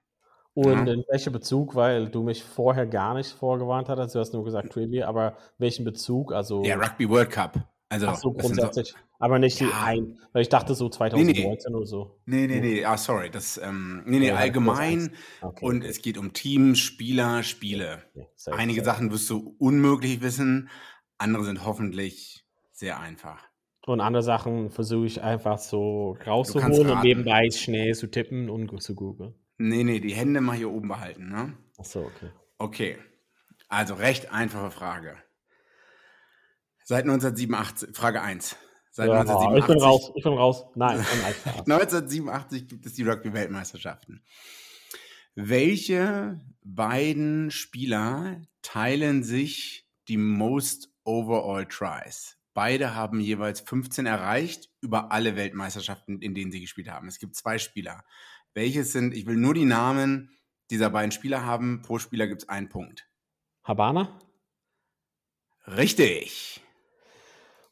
[0.56, 0.94] Und ja.
[0.94, 4.72] in welchem Bezug, weil du mich vorher gar nicht vorgewarnt hattest, du hast nur gesagt
[4.72, 6.32] Trivia, aber welchen Bezug?
[6.32, 7.68] Also ja, Rugby World Cup.
[7.90, 8.90] Also, Ach so, grundsätzlich.
[8.90, 9.68] So, aber nicht ja.
[9.68, 11.76] die ein, weil ich dachte so 2019 nee, nee.
[11.76, 12.20] oder so.
[12.26, 13.30] Nee, nee, nee, ah, sorry.
[13.30, 15.12] Das, ähm, nee, nee, ja, allgemein.
[15.42, 15.64] Okay.
[15.64, 18.04] Und es geht um Teams, Spieler, Spiele.
[18.16, 18.94] Okay, sehr, Einige sehr.
[18.94, 20.70] Sachen wirst du unmöglich wissen,
[21.20, 23.44] andere sind hoffentlich sehr einfach.
[23.86, 28.96] Und andere Sachen versuche ich einfach so rauszuholen und nebenbei schnell zu tippen und zu
[28.96, 29.36] googeln.
[29.58, 31.58] Nee, nee, die Hände mal hier oben behalten, ne?
[31.80, 32.32] Ach so, okay.
[32.58, 32.98] Okay.
[33.70, 35.18] Also recht einfache Frage.
[36.84, 38.56] Seit 1987, Frage 1.
[38.92, 40.66] Seit ja, 1987, ich bin raus, ich bin raus.
[40.76, 44.22] Nein, 1987 gibt es die Rugby-Weltmeisterschaften.
[45.36, 52.38] Welche beiden Spieler teilen sich die Most Overall Tries?
[52.54, 57.08] Beide haben jeweils 15 erreicht über alle Weltmeisterschaften, in denen sie gespielt haben.
[57.08, 58.04] Es gibt zwei Spieler.
[58.54, 60.30] Welches sind, ich will nur die Namen
[60.70, 61.82] dieser beiden Spieler haben.
[61.82, 63.08] Pro Spieler gibt es einen Punkt.
[63.64, 64.20] Habana?
[65.66, 66.62] Richtig.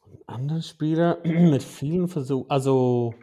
[0.02, 3.14] Und andere Spieler mit vielen Versuchen, also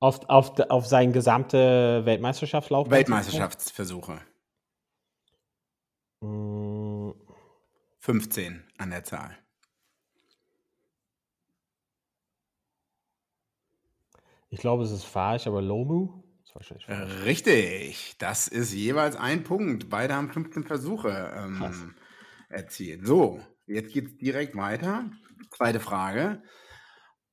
[0.00, 2.90] auf, auf, auf seine gesamte Weltmeisterschaftslauf?
[2.90, 4.20] Weltmeisterschaftsversuche.
[6.20, 6.66] Mm.
[8.06, 9.36] 15 an der Zahl.
[14.48, 16.22] Ich glaube, es ist falsch, aber Lomu?
[16.56, 17.24] Wahrscheinlich falsch.
[17.24, 19.88] Richtig, das ist jeweils ein Punkt.
[19.88, 21.94] Beide haben 15 Versuche ähm,
[22.48, 23.06] erzielt.
[23.06, 25.10] So, jetzt geht es direkt weiter.
[25.50, 26.42] Zweite Frage.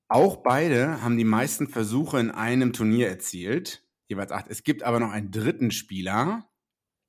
[0.07, 4.47] Auch beide haben die meisten Versuche in einem Turnier erzielt, jeweils acht.
[4.47, 6.47] Es gibt aber noch einen dritten Spieler,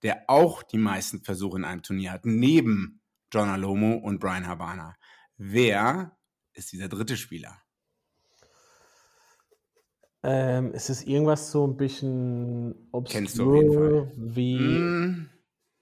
[0.03, 4.95] der auch die meisten Versuche in einem Turnier hat, neben John Alomo und Brian Habana.
[5.37, 6.17] Wer
[6.53, 7.64] ist dieser dritte Spieler?
[10.27, 14.13] Ähm, es ist irgendwas so ein bisschen obskur, Kennst du auf jeden Fall.
[14.17, 14.57] wie.
[14.57, 15.29] Mm.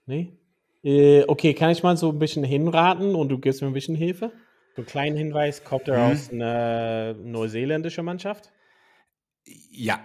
[0.05, 0.37] Nee?
[0.83, 3.95] Äh, okay, kann ich mal so ein bisschen hinraten und du gibst mir ein bisschen
[3.95, 4.33] Hilfe?
[4.75, 6.11] So einen kleinen Hinweis, kommt er hm.
[6.11, 8.51] aus einer neuseeländischen Mannschaft?
[9.71, 10.03] Ja.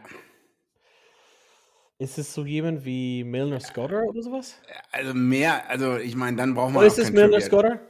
[1.98, 4.60] Ist es so jemand wie Milner Scotter oder sowas?
[4.92, 6.78] Also mehr, also ich meine, dann brauchen wir.
[6.78, 7.80] Oder ist es Milner Scotter?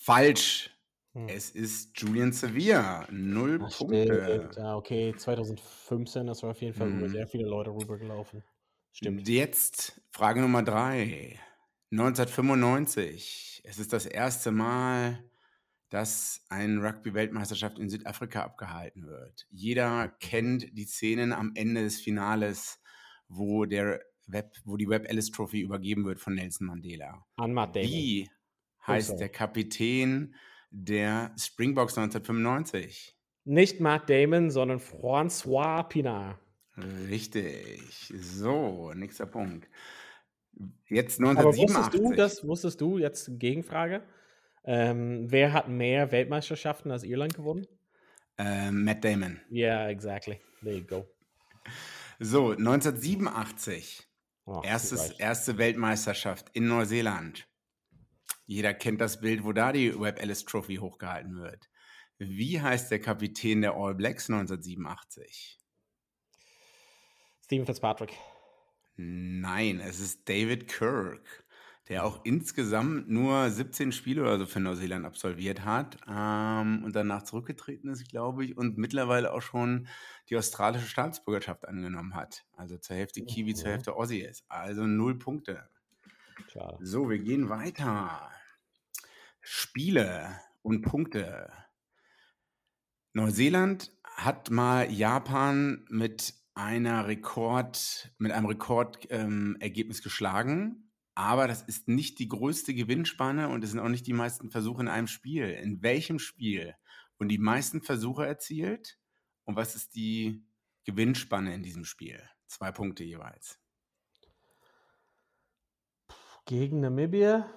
[0.00, 0.70] Falsch.
[1.14, 1.28] Hm.
[1.28, 3.06] Es ist Julian Sevilla.
[3.10, 4.22] Null Ach, Punkte.
[4.24, 4.56] stimmt.
[4.56, 7.08] Ja, okay, 2015, das war auf jeden Fall über Mhm.
[7.08, 8.42] sehr viele Leute rübergelaufen.
[8.92, 9.28] Stimmt.
[9.28, 11.38] Jetzt Frage Nummer drei.
[11.90, 13.62] 1995.
[13.64, 15.24] Es ist das erste Mal,
[15.90, 19.46] dass eine Rugby-Weltmeisterschaft in Südafrika abgehalten wird.
[19.50, 22.80] Jeder kennt die Szenen am Ende des Finales,
[23.28, 27.26] wo, der Web, wo die Web Ellis Trophy übergeben wird von Nelson Mandela.
[27.36, 27.74] An Matt.
[27.74, 28.28] Wie
[28.86, 30.34] heißt der Kapitän
[30.70, 33.16] der Springboks 1995?
[33.44, 36.38] Nicht Matt Damon, sondern François Pinard.
[37.08, 38.12] Richtig.
[38.16, 39.68] So, nächster Punkt.
[40.88, 42.00] Jetzt Aber wusstest 1987.
[42.00, 44.02] du, das wusstest du, jetzt Gegenfrage,
[44.64, 47.66] ähm, wer hat mehr Weltmeisterschaften als Irland gewonnen?
[48.38, 49.40] Ähm, Matt Damon.
[49.50, 50.40] Yeah, exactly.
[50.62, 51.06] There you go.
[52.18, 54.06] So, 1987.
[54.46, 57.46] Oh, Erstes, erste Weltmeisterschaft in Neuseeland.
[58.50, 61.70] Jeder kennt das Bild, wo da die Webb Ellis Trophy hochgehalten wird.
[62.18, 65.60] Wie heißt der Kapitän der All Blacks 1987?
[67.44, 68.12] Steven Fitzpatrick.
[68.96, 71.44] Nein, es ist David Kirk,
[71.88, 77.22] der auch insgesamt nur 17 Spiele oder so für Neuseeland absolviert hat ähm, und danach
[77.22, 79.86] zurückgetreten ist, glaube ich, und mittlerweile auch schon
[80.28, 82.42] die australische Staatsbürgerschaft angenommen hat.
[82.56, 83.74] Also zur Hälfte Kiwi, zur Mhm.
[83.74, 84.44] Hälfte Aussie ist.
[84.48, 85.68] Also null Punkte.
[86.52, 86.78] Schade.
[86.80, 88.28] So, wir gehen weiter.
[89.52, 91.52] Spiele und Punkte.
[93.14, 100.92] Neuseeland hat mal Japan mit einer Rekord, mit einem Rekordergebnis ähm, geschlagen.
[101.16, 104.82] Aber das ist nicht die größte Gewinnspanne und es sind auch nicht die meisten Versuche
[104.82, 105.50] in einem Spiel.
[105.50, 106.76] In welchem Spiel
[107.18, 109.00] wurden die meisten Versuche erzielt?
[109.42, 110.46] Und was ist die
[110.84, 112.22] Gewinnspanne in diesem Spiel?
[112.46, 113.58] Zwei Punkte jeweils.
[116.46, 117.52] Gegen Namibia?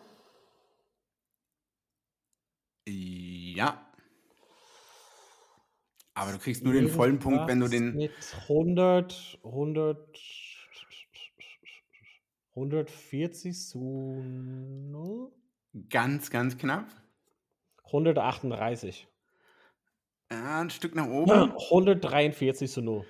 [2.87, 3.91] Ja.
[6.13, 7.95] Aber du kriegst nur den vollen Punkt, wenn du den.
[7.95, 8.11] Mit
[8.47, 10.19] 100, 100,
[12.55, 15.31] 140 zu 0?
[15.89, 16.87] Ganz, ganz knapp.
[17.85, 19.07] 138.
[20.31, 21.51] Ja, ein Stück nach oben.
[21.51, 23.05] 143 zu 0.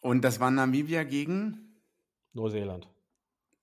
[0.00, 1.82] Und das war Namibia gegen?
[2.32, 2.88] Neuseeland.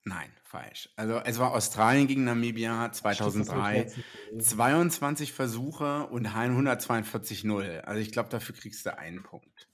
[0.05, 0.89] Nein, falsch.
[0.97, 3.91] Also es war Australien gegen Namibia 2003.
[4.37, 7.79] 22 Versuche und 142-0.
[7.81, 9.69] Also ich glaube, dafür kriegst du einen Punkt.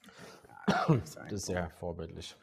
[0.68, 2.36] Ja, du einen Das ist sehr vorbildlich.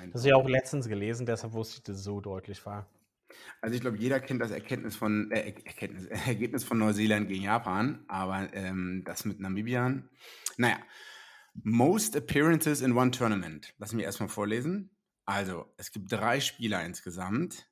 [0.00, 2.88] Einen Das ist ja auch letztens gelesen, deshalb wusste ich, dass es so deutlich war.
[3.60, 8.04] Also ich glaube, jeder kennt das Erkenntnis von, äh, Erkenntnis, Ergebnis von Neuseeland gegen Japan,
[8.08, 10.02] aber ähm, das mit Namibia.
[10.56, 10.78] Naja,
[11.62, 13.74] most appearances in one tournament.
[13.78, 14.95] Lass mich erstmal vorlesen.
[15.26, 17.68] Also, es gibt drei Spieler insgesamt,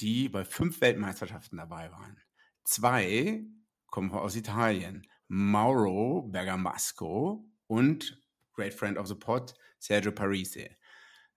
[0.00, 2.20] die bei fünf Weltmeisterschaften dabei waren.
[2.64, 3.44] Zwei
[3.86, 5.06] kommen aus Italien.
[5.28, 8.22] Mauro Bergamasco und
[8.54, 10.70] Great Friend of the Pod, Sergio Parisi.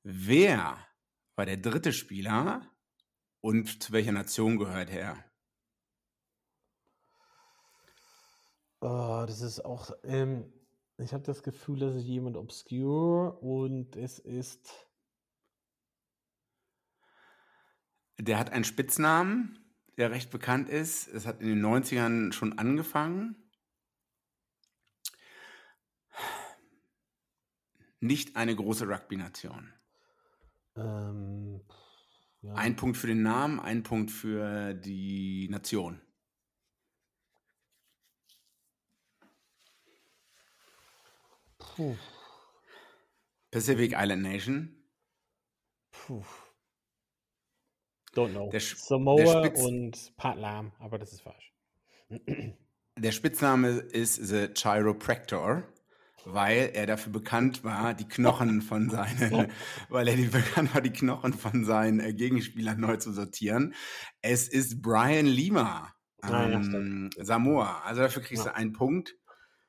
[0.03, 0.77] Wer
[1.35, 2.61] war der dritte Spieler
[3.41, 5.23] und zu welcher Nation gehört er?
[8.81, 9.91] Oh, das ist auch.
[10.03, 10.53] Ähm,
[10.97, 14.88] ich habe das Gefühl, das ist jemand obscure und es ist.
[18.19, 19.57] Der hat einen Spitznamen,
[19.97, 21.07] der recht bekannt ist.
[21.07, 23.35] Es hat in den 90ern schon angefangen.
[28.01, 29.73] Nicht eine große Rugby-Nation.
[30.75, 31.61] Ähm,
[32.41, 32.53] ja.
[32.55, 36.01] Ein Punkt für den Namen, ein Punkt für die Nation.
[41.57, 41.97] Puh,
[43.51, 44.75] Pacific Island Nation.
[45.91, 46.25] puh.
[48.19, 48.49] Don't know.
[48.51, 51.53] Der Samoa der und Pat Lam, aber das ist falsch.
[52.97, 55.63] Der Spitzname ist The Chiropractor,
[56.25, 59.51] weil er dafür bekannt war, die Knochen von seinen,
[59.89, 63.73] weil er die bekannt war, die Knochen von seinen äh, Gegenspielern neu zu sortieren.
[64.21, 67.79] Es ist Brian Lima, Ah, ähm, Samoa.
[67.85, 68.51] Also dafür kriegst Ja.
[68.51, 69.15] du einen Punkt.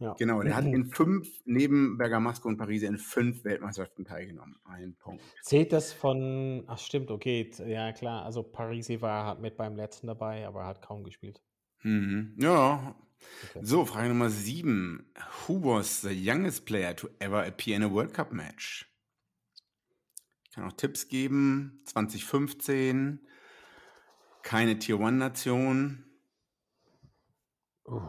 [0.00, 0.14] Ja.
[0.18, 4.56] Genau, der hat in fünf, neben Bergamasco und Paris, in fünf Weltmeisterschaften teilgenommen.
[4.64, 5.22] Ein Punkt.
[5.42, 6.64] Zählt das von.
[6.66, 7.50] Ach, stimmt, okay.
[7.66, 8.24] Ja, klar.
[8.24, 11.42] Also, Parisi war halt mit beim letzten dabei, aber er hat kaum gespielt.
[11.82, 12.34] Mhm.
[12.38, 12.94] Ja.
[13.50, 13.60] Okay.
[13.62, 15.12] So, Frage Nummer sieben.
[15.46, 18.90] Who was the youngest player to ever appear in a World Cup match?
[20.44, 21.82] Ich kann auch Tipps geben.
[21.84, 23.20] 2015.
[24.42, 26.04] Keine Tier One Nation.
[27.86, 28.00] Uh,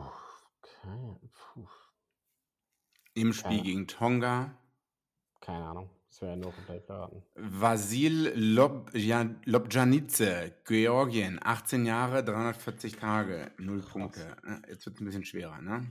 [0.61, 1.30] okay.
[3.13, 3.63] Im Spiel Ja.
[3.63, 4.57] gegen Tonga.
[5.41, 5.89] keine Ahnung.
[6.07, 7.23] Das wäre ja nur komplett verraten.
[7.35, 14.35] Vasil Lobjan- Lobjanidze, Georgien, 18 Jahre, 340 Tage, 0 Punkte.
[14.69, 15.89] Jetzt wird es ein bisschen schwerer, ne?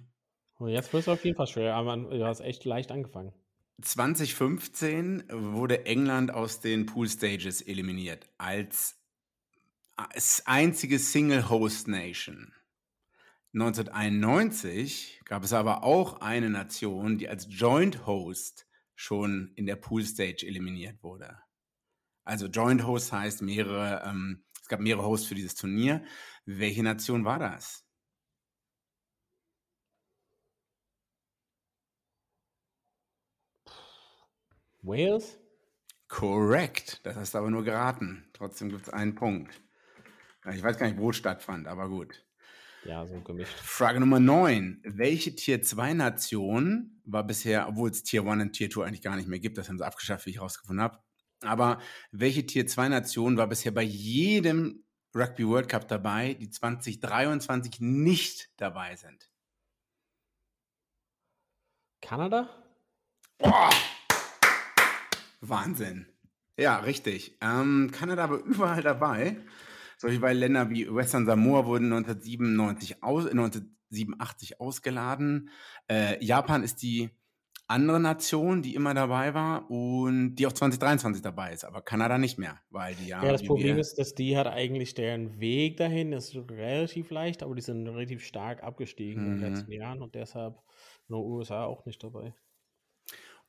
[0.59, 3.33] Und jetzt wird es auf jeden Fall schwer, aber du hast echt leicht angefangen.
[3.81, 8.97] 2015 wurde England aus den Pool Stages eliminiert als,
[9.97, 12.53] als einzige Single Host Nation.
[13.53, 20.05] 1991 gab es aber auch eine Nation, die als Joint Host schon in der Pool
[20.05, 21.37] Stage eliminiert wurde.
[22.25, 26.05] Also Joint Host heißt mehrere, ähm, es gab mehrere Hosts für dieses Turnier.
[26.45, 27.85] Welche Nation war das?
[34.83, 35.39] Wales?
[36.09, 37.05] Correct.
[37.05, 38.29] Das hast du aber nur geraten.
[38.33, 39.61] Trotzdem gibt es einen Punkt.
[40.53, 42.25] Ich weiß gar nicht, wo es stattfand, aber gut.
[42.85, 43.53] Ja, so gemischt.
[43.59, 44.81] Frage Nummer 9.
[44.85, 49.17] Welche Tier 2 Nation war bisher, obwohl es Tier 1 und Tier 2 eigentlich gar
[49.17, 50.99] nicht mehr gibt, das haben sie abgeschafft, wie ich herausgefunden habe.
[51.43, 57.81] Aber welche Tier 2 Nation war bisher bei jedem Rugby World Cup dabei, die 2023
[57.81, 59.31] nicht dabei sind?
[62.01, 62.49] Kanada?
[63.39, 63.71] Boah!
[65.41, 66.07] Wahnsinn.
[66.57, 67.37] Ja, richtig.
[67.41, 69.37] Ähm, Kanada war überall dabei.
[70.01, 75.51] Solche bei Länder wie Western Samoa wurden 1997 aus, 1987 ausgeladen.
[75.91, 77.11] Äh, Japan ist die
[77.67, 82.39] andere Nation, die immer dabei war und die auch 2023 dabei ist, aber Kanada nicht
[82.39, 83.23] mehr, weil die ja.
[83.23, 87.55] Ja, das Problem ist, dass die hat eigentlich deren Weg dahin ist relativ leicht, aber
[87.55, 89.43] die sind relativ stark abgestiegen in den Mhm.
[89.55, 90.57] letzten Jahren und deshalb
[91.09, 92.35] nur USA auch nicht dabei.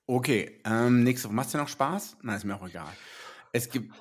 [0.07, 1.35] Okay, ähm, nächste Woche.
[1.35, 2.17] Machst du noch Spaß?
[2.21, 2.91] Nein, ist mir auch egal.
[3.53, 3.93] Es gibt,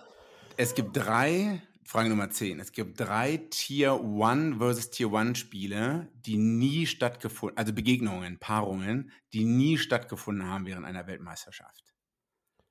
[0.56, 2.60] es gibt drei, Frage Nummer 10.
[2.60, 9.10] Es gibt drei Tier 1 versus Tier 1 Spiele, die nie stattgefunden, also Begegnungen, Paarungen,
[9.32, 11.94] die nie stattgefunden haben während einer Weltmeisterschaft.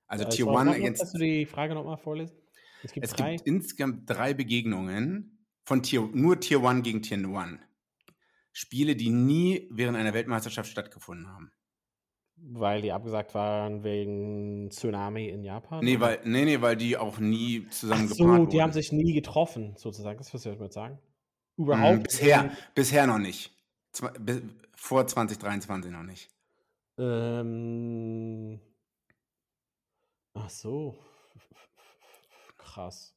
[0.07, 0.99] Also Äh, Tier sorry, 1 noch mal, against.
[0.99, 2.37] Kannst du die Frage nochmal vorlesen?
[2.81, 3.37] Es gibt Es drei.
[3.37, 7.59] gibt insgesamt drei Begegnungen von Tier, nur Tier 1 gegen Tier 1.
[8.51, 11.51] Spiele, die nie während einer Weltmeisterschaft stattgefunden haben.
[12.41, 15.83] Weil die abgesagt waren wegen Tsunami in Japan?
[15.83, 18.49] Nee, weil, nee, nee, weil die auch nie zusammen Ach gepaart so, wurden.
[18.49, 20.17] die haben sich nie getroffen, sozusagen.
[20.17, 20.99] Das was ich damit sagen.
[21.57, 22.03] Mm, Überhaupt?
[22.03, 23.51] bisher, bisher noch nicht.
[23.93, 24.41] Zwa- bis,
[24.75, 26.29] vor 2023 noch nicht.
[26.97, 28.59] Ähm,
[30.33, 30.97] ach so.
[32.57, 33.15] Krass.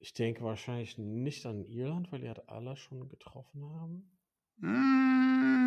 [0.00, 4.18] Ich denke wahrscheinlich nicht an Irland, weil die hat alle schon getroffen haben.
[4.58, 5.61] Mm,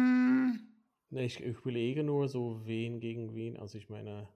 [1.15, 3.56] Ne, ich ich überlege nur so, wen gegen wen.
[3.58, 4.28] Also ich meine,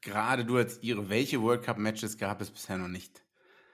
[0.00, 3.22] gerade du als ihre, welche World Cup Matches gab es bisher noch nicht?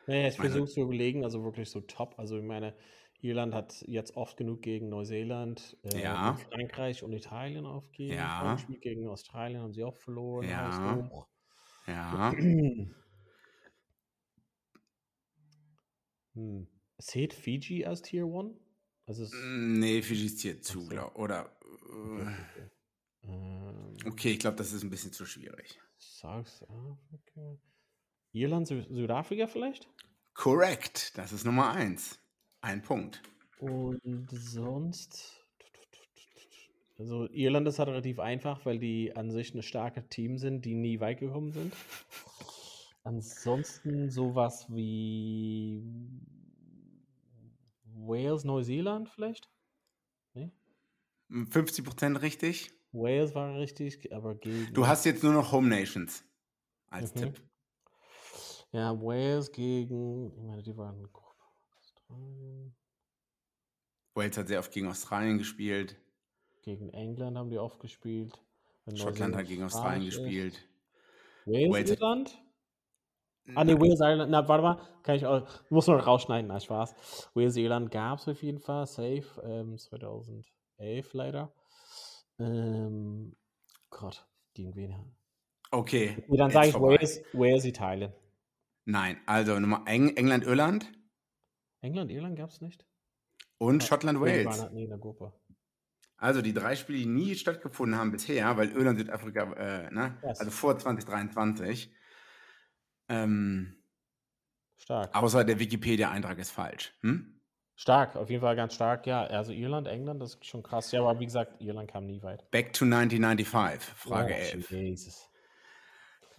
[0.08, 2.18] naja, ich Meine- versuche zu überlegen, also wirklich so top.
[2.18, 2.74] Also ich meine,
[3.20, 6.34] Irland hat jetzt oft genug gegen Neuseeland, äh, Ja.
[6.34, 8.16] Frankreich und Italien aufgegeben.
[8.16, 8.40] Ja.
[8.40, 10.48] Vorgespielt gegen Australien haben sie auch verloren.
[10.48, 10.96] Ja.
[10.96, 11.28] haushoch.
[11.86, 12.32] Ja.
[16.34, 16.66] Hm.
[16.98, 18.56] Zählt Fiji als Tier 1?
[19.10, 21.50] Also es, nee, Fiji ist hier zu, glaub, oder?
[21.82, 22.30] okay,
[23.24, 24.28] äh, okay.
[24.28, 25.80] Ähm, ich glaube, das ist ein bisschen zu schwierig.
[25.98, 27.58] South Africa.
[28.30, 29.88] Irland, Sü Südafrika vielleicht?
[30.32, 32.20] Korrekt, das ist Nummer eins.
[32.60, 33.20] Ein Punkt.
[33.58, 35.44] Und sonst.
[36.96, 40.76] Also Irland ist halt relativ einfach, weil die an sich ein starkes Team sind, die
[40.76, 41.74] nie weit gekommen sind.
[43.02, 45.82] Ansonsten sowas wie
[48.06, 49.50] Wales, Neuseeland vielleicht?
[50.34, 50.50] Nee?
[51.30, 52.72] 50% richtig.
[52.92, 54.72] Wales war richtig, aber gegen.
[54.74, 56.24] Du hast jetzt nur noch Home Nations
[56.88, 57.18] als Mhm.
[57.20, 57.42] Tipp.
[58.72, 60.32] Ja, Wales gegen.
[60.36, 61.08] Ich meine, die waren.
[61.78, 62.74] Australien.
[64.14, 65.96] Wales hat sehr oft gegen Australien gespielt.
[66.62, 68.32] Gegen England haben die oft gespielt.
[68.94, 70.68] Schottland hat gegen Australien gespielt.
[71.46, 72.42] Wales, Wales- Irland?
[73.54, 74.30] Ah, ne, Wales, Ireland.
[74.30, 74.78] Na, warte mal.
[75.02, 75.46] Kann ich auch.
[75.70, 76.48] Muss man rausschneiden.
[76.48, 77.30] Na, Spaß.
[77.34, 78.86] Wales, Irland gab es auf jeden Fall.
[78.86, 79.24] Safe.
[79.42, 81.52] Ähm, 2011 leider.
[82.38, 83.36] Ähm,
[83.90, 84.94] Gott, gegen wen?
[85.72, 86.16] Okay.
[86.26, 86.94] Okay, dann sage ich vorbei.
[86.96, 88.12] Wales, Wales, Italien.
[88.86, 90.90] Nein, also Nummer Eng England, Irland
[91.82, 92.86] England, Irland gab es nicht?
[93.58, 94.62] und Schottland, Nee, die waren Wales.
[94.62, 95.32] halt nie in der Gruppe.
[96.16, 100.18] Also die drei Spiele, die nie stattgefunden haben bisher, weil Irland, Südafrika, äh, ne?
[100.22, 100.40] Yes.
[100.40, 101.92] also vor 2023.
[103.10, 103.76] Ähm,
[104.78, 105.14] Stark.
[105.14, 106.94] außer der Wikipedia-Eintrag ist falsch.
[107.02, 107.40] Hm?
[107.76, 109.24] Stark, auf jeden Fall ganz stark, ja.
[109.24, 110.92] Also Irland, England, das ist schon krass.
[110.92, 112.50] Ja, aber wie gesagt, Irland kam nie weit.
[112.50, 114.70] Back to 1995, Frage Oh, 11.
[114.70, 115.26] Jesus.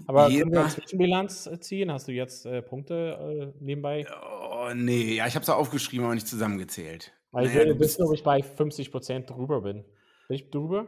[0.08, 1.92] Aber können wir Jeder- eine Zwischenbilanz äh, ziehen?
[1.92, 4.06] Hast du jetzt äh, Punkte äh, nebenbei?
[4.52, 7.12] Oh, nee, ja, ich habe es aufgeschrieben, aber nicht zusammengezählt.
[7.32, 9.84] Weil ich Naja, bist- wissen, ob ich bei 50% drüber bin.
[10.28, 10.88] Bin ich drüber?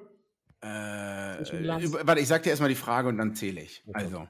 [0.61, 0.67] Äh,
[2.05, 3.83] warte, ich sag dir erstmal die Frage und dann zähle ich.
[3.87, 4.03] Okay.
[4.05, 4.27] Also.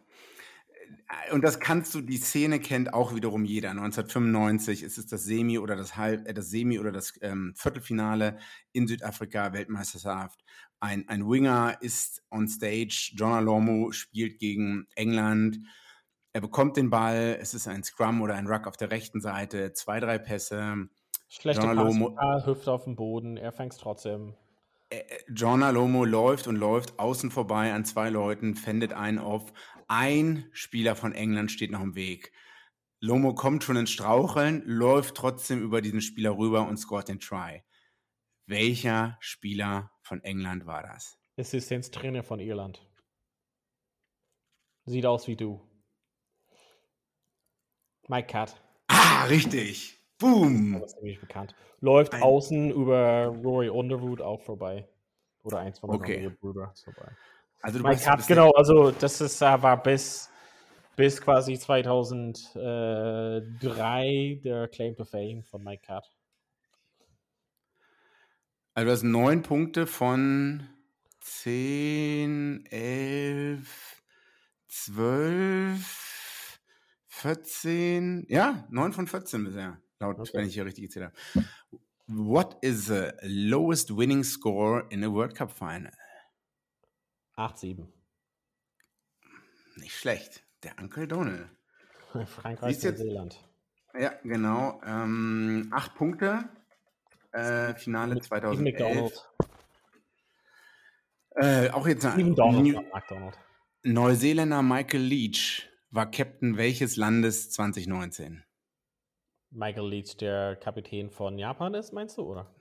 [1.27, 3.71] Äh, und das kannst du, die Szene kennt auch wiederum jeder.
[3.71, 8.37] 1995 ist es das Semi oder das Halb, äh, das Semi oder das ähm, Viertelfinale
[8.71, 10.43] in Südafrika, Weltmeisterschaft.
[10.79, 13.13] Ein, ein Winger ist on stage.
[13.15, 15.59] John Alomo spielt gegen England.
[16.33, 17.37] Er bekommt den Ball.
[17.39, 19.73] Es ist ein Scrum oder ein Ruck auf der rechten Seite.
[19.73, 20.89] Zwei, drei Pässe.
[21.29, 21.61] Schlechte
[22.15, 23.37] Pass, Hüfte auf dem Boden.
[23.37, 24.35] Er fängt trotzdem.
[25.27, 29.53] John Alomo läuft und läuft außen vorbei an zwei Leuten, fändet einen auf.
[29.87, 32.31] Ein Spieler von England steht noch im Weg.
[32.99, 37.63] Lomo kommt schon ins Straucheln, läuft trotzdem über diesen Spieler rüber und scoret den Try.
[38.45, 41.17] Welcher Spieler von England war das?
[41.37, 42.87] Assistenztrainer von Irland.
[44.85, 45.61] Sieht aus wie du.
[48.07, 48.61] Mike Cat.
[48.87, 49.99] Ah, richtig.
[50.17, 50.79] Boom.
[50.79, 51.55] Das ist nämlich bekannt.
[51.79, 54.87] Läuft Ein außen über Rory Underwood auch vorbei.
[55.43, 56.29] Oder eins von okay.
[56.39, 57.15] Brüder vorbei.
[57.63, 60.29] Also du Mike Cat, genau, also das ist, uh, war bis,
[60.97, 66.11] bis quasi 2003 der Claim to Fame von Mike Cat.
[68.73, 70.67] Also du hast neun Punkte von
[71.21, 74.03] 10, 11,
[74.67, 76.59] 12,
[77.07, 80.31] 14, ja, 9 von 14 bisher laut, okay.
[80.33, 81.15] wenn ich hier richtig gezählt habe.
[82.07, 85.93] What is the lowest winning score in a World Cup Final?
[87.35, 87.87] 8-7.
[89.77, 90.43] Nicht schlecht.
[90.63, 91.49] Der Uncle Donald.
[92.25, 93.43] Frankreich, Neuseeland.
[93.99, 94.81] Ja, genau.
[94.85, 96.49] Ähm, acht Punkte.
[97.31, 99.13] Äh, Finale Mit 2011.
[101.35, 102.81] Äh, auch jetzt New
[103.83, 108.43] Neuseeländer Michael Leach war Captain welches Landes 2019?
[109.49, 112.53] Michael Leach der Kapitän von Japan ist, meinst du, oder?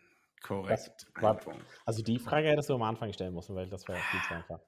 [0.42, 1.06] Korrekt.
[1.20, 1.40] War,
[1.84, 4.60] also die Frage hättest du am Anfang stellen müssen, weil das wäre viel zu einfach.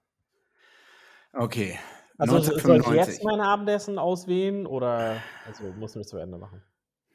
[1.33, 1.79] Okay.
[2.17, 2.85] Also 1995.
[2.87, 6.63] soll ich jetzt mein Abendessen auswählen oder also müssen wir es zu Ende machen?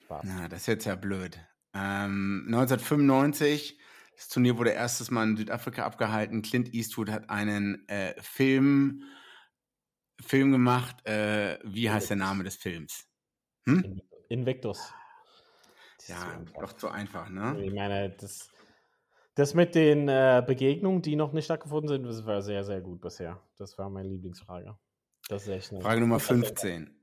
[0.03, 0.25] Spaß.
[0.25, 1.39] Na, das ist jetzt ja blöd.
[1.73, 3.79] Ähm, 1995,
[4.15, 6.41] das Turnier wurde erstes Mal in Südafrika abgehalten.
[6.41, 9.03] Clint Eastwood hat einen äh, Film,
[10.19, 11.07] Film gemacht.
[11.07, 13.07] Äh, wie heißt der Name des Films?
[13.65, 14.01] Hm?
[14.27, 14.93] Invictus.
[16.07, 17.63] Ja, doch zu einfach, ne?
[17.63, 18.49] Ich meine, das,
[19.35, 23.01] das mit den äh, Begegnungen, die noch nicht stattgefunden sind, das war sehr, sehr gut
[23.01, 23.41] bisher.
[23.57, 24.77] Das war meine Lieblingsfrage.
[25.27, 26.95] Das ist echt Frage Nummer 15.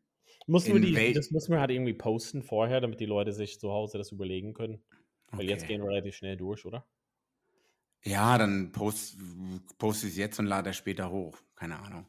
[0.49, 3.73] Mussten wir die, das müssen wir halt irgendwie posten vorher, damit die Leute sich zu
[3.73, 4.83] Hause das überlegen können.
[5.31, 5.49] Weil okay.
[5.49, 6.87] jetzt gehen wir relativ schnell durch, oder?
[8.03, 9.19] Ja, dann post,
[9.79, 11.37] poste ich es jetzt und lade es später hoch.
[11.57, 12.07] Keine Ahnung.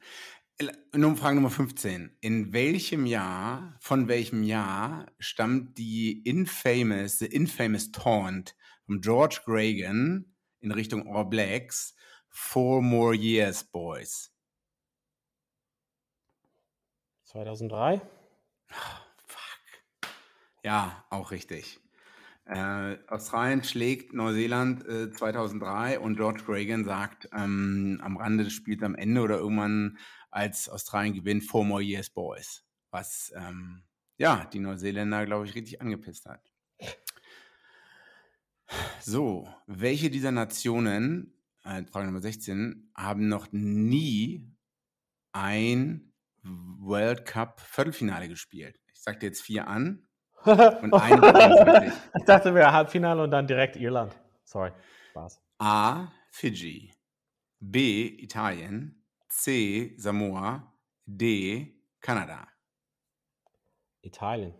[0.59, 2.17] Frage Nummer 15.
[2.19, 8.55] In welchem Jahr, von welchem Jahr stammt die infamous, the infamous taunt
[8.87, 11.93] von George Reagan in Richtung All Blacks?
[12.29, 14.31] Four more years, boys.
[17.25, 18.01] 2003?
[18.01, 18.75] Oh,
[19.27, 20.09] fuck.
[20.63, 21.79] Ja, auch richtig.
[22.45, 28.81] Äh, Australien schlägt Neuseeland äh, 2003 und George Reagan sagt ähm, am Rande des Spiels
[28.81, 29.97] am Ende oder irgendwann
[30.29, 32.63] als Australien gewinnt, Four More Years Boys.
[32.91, 33.83] Was ähm,
[34.17, 36.51] ja die Neuseeländer, glaube ich, richtig angepisst hat.
[38.99, 44.51] So, welche dieser Nationen, äh, Frage Nummer 16, haben noch nie
[45.31, 46.11] ein
[46.43, 48.77] World Cup Viertelfinale gespielt?
[48.93, 50.05] Ich sage dir jetzt vier an.
[50.43, 54.15] Und eine ich dachte, wir Halbfinale und dann direkt Irland.
[54.45, 54.71] Sorry,
[55.09, 55.41] Spaß.
[55.57, 56.07] A.
[56.31, 56.93] Fiji.
[57.59, 58.07] B.
[58.07, 58.96] Italien.
[59.29, 59.93] C.
[59.97, 60.73] Samoa.
[61.05, 61.73] D.
[62.01, 62.47] Kanada.
[64.01, 64.53] Italien.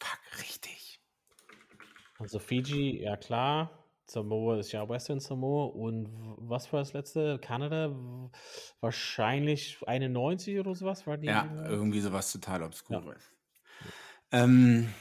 [0.00, 1.00] Fuck, richtig.
[2.18, 3.84] Also Fiji, ja klar.
[4.06, 5.66] Samoa ist ja Western Samoa.
[5.66, 7.38] Und was war das letzte?
[7.38, 7.90] Kanada?
[8.80, 11.26] Wahrscheinlich 91 oder sowas war die.
[11.26, 13.22] Ja, irgendwie sowas total obskures.
[14.32, 14.44] Ja.
[14.44, 14.92] Ähm,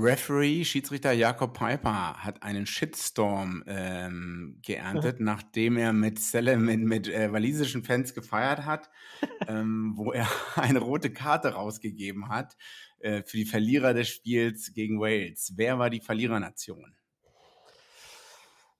[0.00, 7.08] Referee, Schiedsrichter Jakob Piper hat einen Shitstorm ähm, geerntet, nachdem er mit, Cele, mit, mit
[7.08, 8.90] äh, walisischen Fans gefeiert hat,
[9.48, 12.56] ähm, wo er eine rote Karte rausgegeben hat
[13.00, 15.52] äh, für die Verlierer des Spiels gegen Wales.
[15.56, 16.96] Wer war die Verlierernation?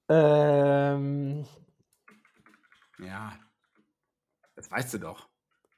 [0.09, 1.45] Ähm.
[3.01, 3.39] Ja,
[4.55, 5.29] das weißt du doch.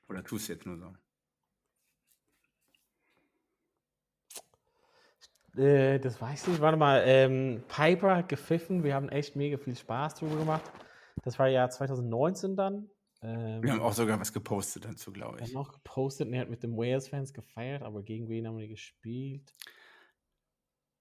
[0.08, 0.94] Oder tust du jetzt nur so?
[5.56, 6.60] Äh, das weiß ich nicht.
[6.60, 7.02] Warte mal.
[7.04, 8.84] Ähm, Piper hat gepfiffen.
[8.84, 10.70] Wir haben echt mega viel Spaß drüber gemacht.
[11.22, 12.88] Das war ja 2019 dann.
[13.22, 15.48] Ähm, wir haben auch sogar was gepostet dazu, glaube ich.
[15.48, 18.56] Wir haben auch gepostet und er hat mit den Wales-Fans gefeiert, aber gegen wen haben
[18.56, 19.54] wir gespielt?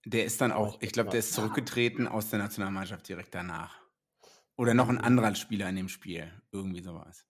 [0.06, 3.80] Der ist dann auch, ich glaube, der ist zurückgetreten aus der Nationalmannschaft direkt danach.
[4.58, 6.30] Oder noch ein anderer Spieler in dem Spiel.
[6.52, 7.26] Irgendwie sowas.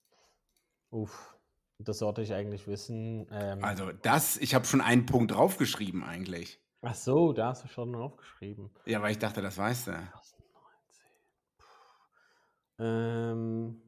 [0.89, 1.35] Uff,
[1.77, 3.27] das sollte ich eigentlich wissen.
[3.31, 6.59] Ähm, Also das, ich habe schon einen Punkt draufgeschrieben eigentlich.
[6.81, 8.69] Ach so, da hast du schon aufgeschrieben.
[8.85, 9.91] Ja, weil ich dachte, das weißt du.
[9.91, 11.05] 2019.
[11.57, 12.83] Puh.
[12.83, 13.81] Ähm,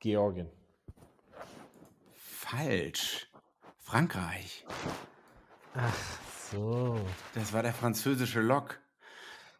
[0.00, 0.50] Georgien.
[2.14, 3.30] Falsch.
[3.78, 4.64] Frankreich.
[5.74, 5.94] Ach
[6.50, 6.98] so.
[7.34, 8.80] Das war der französische Lok.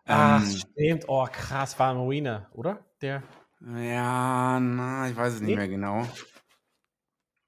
[0.07, 1.05] Ach, Ähm, stimmt.
[1.09, 2.85] Oh, krass, war Marina, oder?
[3.01, 3.23] Der.
[3.67, 6.07] Ja, na, ich weiß es nicht mehr genau.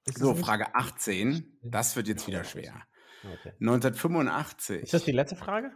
[0.05, 0.35] So?
[0.35, 1.59] Frage 18.
[1.63, 2.87] Das wird jetzt wieder schwer.
[3.23, 3.53] Okay.
[3.59, 4.83] 1985.
[4.83, 5.71] Ist das die letzte Frage?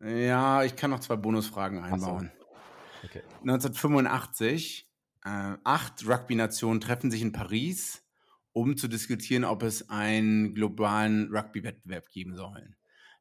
[0.00, 1.84] Ja, ich kann noch zwei Bonusfragen so.
[1.84, 2.32] einbauen.
[3.04, 3.22] Okay.
[3.40, 4.86] 1985.
[5.24, 8.06] Äh, acht Rugby-Nationen treffen sich in Paris,
[8.52, 12.76] um zu diskutieren, ob es einen globalen Rugby-Wettbewerb geben soll.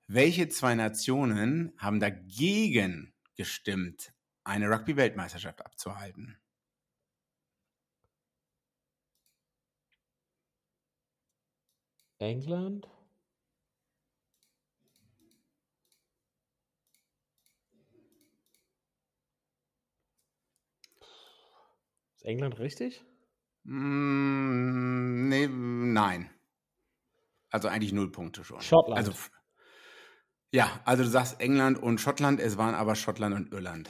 [0.07, 4.13] Welche zwei Nationen haben dagegen gestimmt,
[4.43, 6.39] eine Rugby-Weltmeisterschaft abzuhalten?
[12.19, 12.85] England?
[22.15, 23.03] Ist England richtig?
[23.63, 26.29] Mm, nee, nein.
[27.51, 28.61] Also eigentlich null Punkte schon.
[28.61, 28.97] Schottland.
[28.97, 29.13] Also,
[30.51, 33.89] ja, also du sagst England und Schottland, es waren aber Schottland und Irland.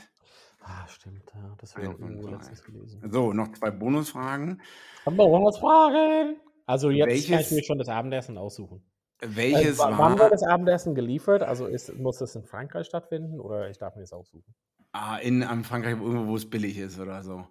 [0.62, 1.56] Ah, stimmt, ja.
[1.58, 3.02] Das habe ich auch Ein von irgendwo letztens gelesen.
[3.12, 4.62] So, noch zwei Bonusfragen.
[5.06, 6.40] Aber was fragen?
[6.70, 8.84] Also jetzt kann ich Welches- mir schon das Abendessen aussuchen.
[9.22, 11.42] Welches äh, wa- war, wann wird das Abendessen geliefert?
[11.42, 14.54] Also ist, muss das in Frankreich stattfinden oder ich darf mir das aussuchen?
[14.92, 17.48] ah, in am Frankreich irgendwo, wo es billig ist oder so?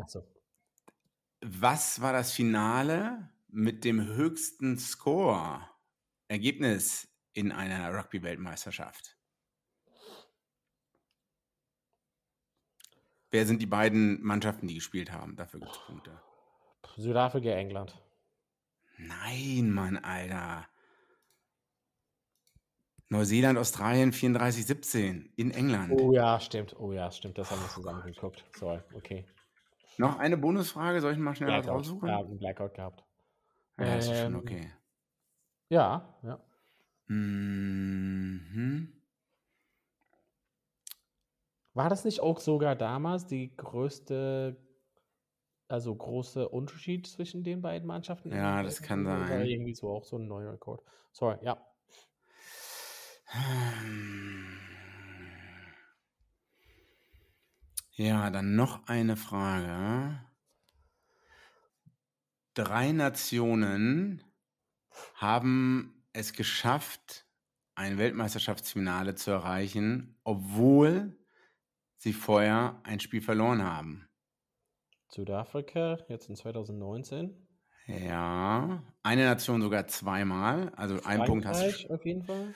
[0.00, 0.22] Achso.
[1.40, 5.60] Was war das Finale mit dem höchsten Score?
[6.28, 9.16] Ergebnis in einer Rugby-Weltmeisterschaft?
[13.32, 15.34] Wer sind die beiden Mannschaften, die gespielt haben?
[15.34, 16.20] Dafür gibt es Punkte.
[16.96, 18.00] Südafrika, England.
[19.06, 20.66] Nein, Mann, Alter.
[23.08, 25.92] Neuseeland, Australien 34-17 in England.
[26.00, 26.76] Oh ja, stimmt.
[26.78, 27.38] Oh ja, stimmt.
[27.38, 28.44] Das haben wir zusammen geguckt.
[28.56, 29.26] Sorry, okay.
[29.98, 31.78] Noch eine Bonusfrage, soll ich mal schnell was Blackout.
[31.80, 32.08] raussuchen?
[32.08, 33.04] Ja, einen Blackout gehabt.
[33.78, 34.72] Ja, ist schon Ähm, okay.
[35.68, 36.40] Ja, ja.
[37.08, 38.92] Mhm.
[41.74, 44.56] War das nicht auch sogar damals die größte,
[45.70, 48.32] also große Unterschied zwischen den beiden Mannschaften?
[48.32, 49.46] Ja, das kann Oder sein.
[49.46, 50.82] irgendwie so auch so ein neuer Rekord.
[51.12, 51.66] Sorry, ja.
[57.92, 60.20] Ja, dann noch eine Frage.
[62.54, 64.24] Drei Nationen
[65.14, 67.26] haben es geschafft,
[67.74, 71.18] ein Weltmeisterschaftsfinale zu erreichen, obwohl
[71.96, 74.09] sie vorher ein Spiel verloren haben.
[75.10, 77.46] Südafrika, jetzt in 2019.
[77.86, 80.70] Ja, eine Nation sogar zweimal.
[80.76, 81.94] Also ein Punkt hast Frankreich du.
[81.94, 82.54] auf jeden Fall.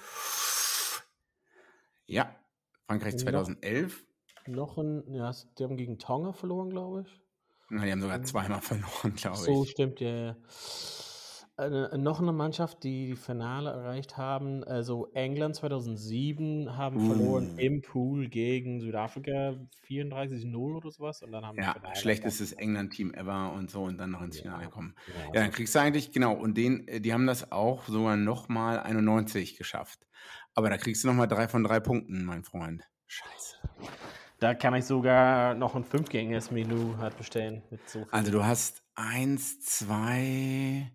[2.07, 2.35] Ja,
[2.87, 4.05] Frankreich Noch- 2011.
[4.47, 7.21] Noch ein, ja, die haben gegen Tonga verloren, glaube ich.
[7.71, 9.71] Na, die haben sogar zweimal verloren, glaube So ich.
[9.71, 10.11] stimmt, ja.
[10.27, 10.37] ja.
[11.57, 14.65] Eine, noch eine Mannschaft, die die Finale erreicht haben.
[14.65, 17.61] Also England 2007 haben verloren Uh.
[17.61, 19.55] im Pool gegen Südafrika
[19.87, 21.23] 34-0 oder sowas.
[21.23, 24.71] Und dann haben Ja, schlechtestes England-Team ever und so und dann noch ins Finale Ja.
[24.71, 24.97] kommen.
[25.07, 28.17] Ja, Ja, dann kriegst du eigentlich, genau, und den, äh, die haben das auch sogar
[28.17, 30.01] nochmal 91 geschafft.
[30.55, 32.83] Aber da kriegst du nochmal drei von drei Punkten, mein Freund.
[33.07, 33.59] Scheiße.
[34.41, 37.63] Da kann ich sogar noch ein fünfgängiges Menü halt bestellen.
[37.87, 38.07] So.
[38.11, 40.91] Also du hast eins, zwei,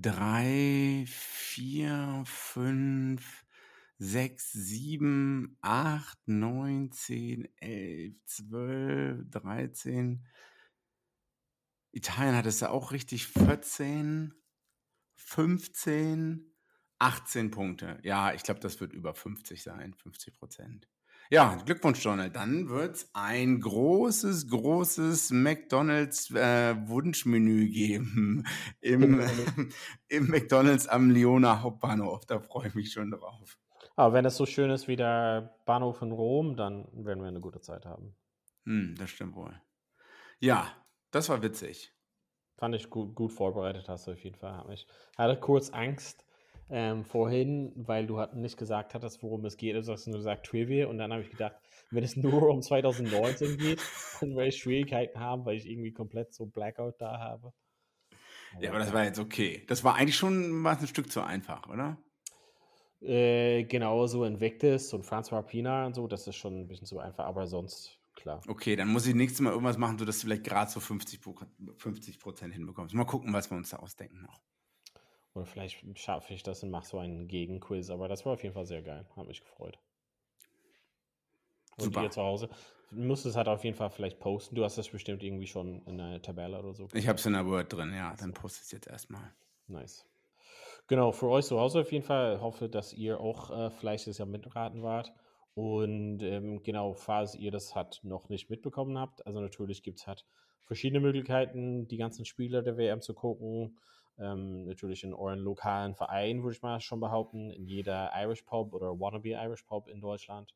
[0.00, 3.44] drei, vier, fünf,
[3.98, 10.24] sechs, sieben, acht, neun, zehn, elf, zwölf, dreizehn.
[11.90, 14.34] Italien hattest du auch richtig 14,
[15.16, 16.54] 15,
[16.98, 17.98] 18 Punkte.
[18.02, 20.88] Ja, ich glaube, das wird über 50 sein, 50 Prozent.
[21.30, 22.34] Ja, Glückwunsch, Donald.
[22.36, 28.46] Dann wird es ein großes, großes McDonalds äh, Wunschmenü geben
[28.80, 29.20] im,
[30.08, 32.24] im McDonalds am Lyoner Hauptbahnhof.
[32.24, 33.58] Da freue ich mich schon drauf.
[33.94, 37.40] Aber wenn es so schön ist wie der Bahnhof in Rom, dann werden wir eine
[37.40, 38.16] gute Zeit haben.
[38.64, 39.60] Hm, das stimmt wohl.
[40.40, 40.72] Ja,
[41.10, 41.92] das war witzig.
[42.56, 44.64] Fand ich gut, gut vorbereitet hast du auf jeden Fall.
[44.72, 46.24] Ich hatte kurz Angst
[46.70, 49.74] ähm, vorhin, weil du hat nicht gesagt hattest, worum es geht.
[49.74, 51.56] Du hast nur gesagt Trivia und dann habe ich gedacht,
[51.90, 53.80] wenn es nur um 2019 geht,
[54.20, 57.52] dann werde ich Schwierigkeiten haben, weil ich irgendwie komplett so Blackout da habe.
[58.60, 59.64] Ja, aber das war jetzt okay.
[59.68, 61.98] Das war eigentlich schon was ein Stück zu einfach, oder?
[63.00, 66.98] Äh, genau, so Invictus und François Pina und so, das ist schon ein bisschen zu
[66.98, 68.40] einfach, aber sonst klar.
[68.48, 71.20] Okay, dann muss ich nächstes Mal irgendwas machen, sodass du vielleicht gerade so 50
[72.18, 72.94] Prozent hinbekommst.
[72.94, 74.40] Mal gucken, was wir uns da ausdenken noch.
[75.38, 78.54] Oder vielleicht schaffe ich das und mache so einen Gegenquiz, aber das war auf jeden
[78.54, 79.06] Fall sehr geil.
[79.16, 79.78] Hat mich gefreut.
[81.76, 82.02] Und Super.
[82.02, 82.48] ihr zu Hause,
[82.90, 84.56] du musst es halt auf jeden Fall vielleicht posten.
[84.56, 86.88] Du hast das bestimmt irgendwie schon in einer Tabelle oder so.
[86.92, 88.16] Ich habe es in der Word drin, ja.
[88.18, 89.32] Dann poste ich es jetzt erstmal.
[89.68, 90.04] Nice.
[90.88, 92.40] Genau, für euch zu Hause auf jeden Fall.
[92.40, 95.12] Hoffe, dass ihr auch äh, fleißig am Mitraten wart.
[95.54, 100.06] Und ähm, genau, falls ihr das halt noch nicht mitbekommen habt, also natürlich gibt es
[100.08, 100.24] halt
[100.64, 103.78] verschiedene Möglichkeiten, die ganzen Spiele der WM zu gucken.
[104.18, 108.74] Ähm, natürlich in euren lokalen Verein, würde ich mal schon behaupten, in jeder Irish Pub
[108.74, 110.54] oder Wannabe Irish Pub in Deutschland.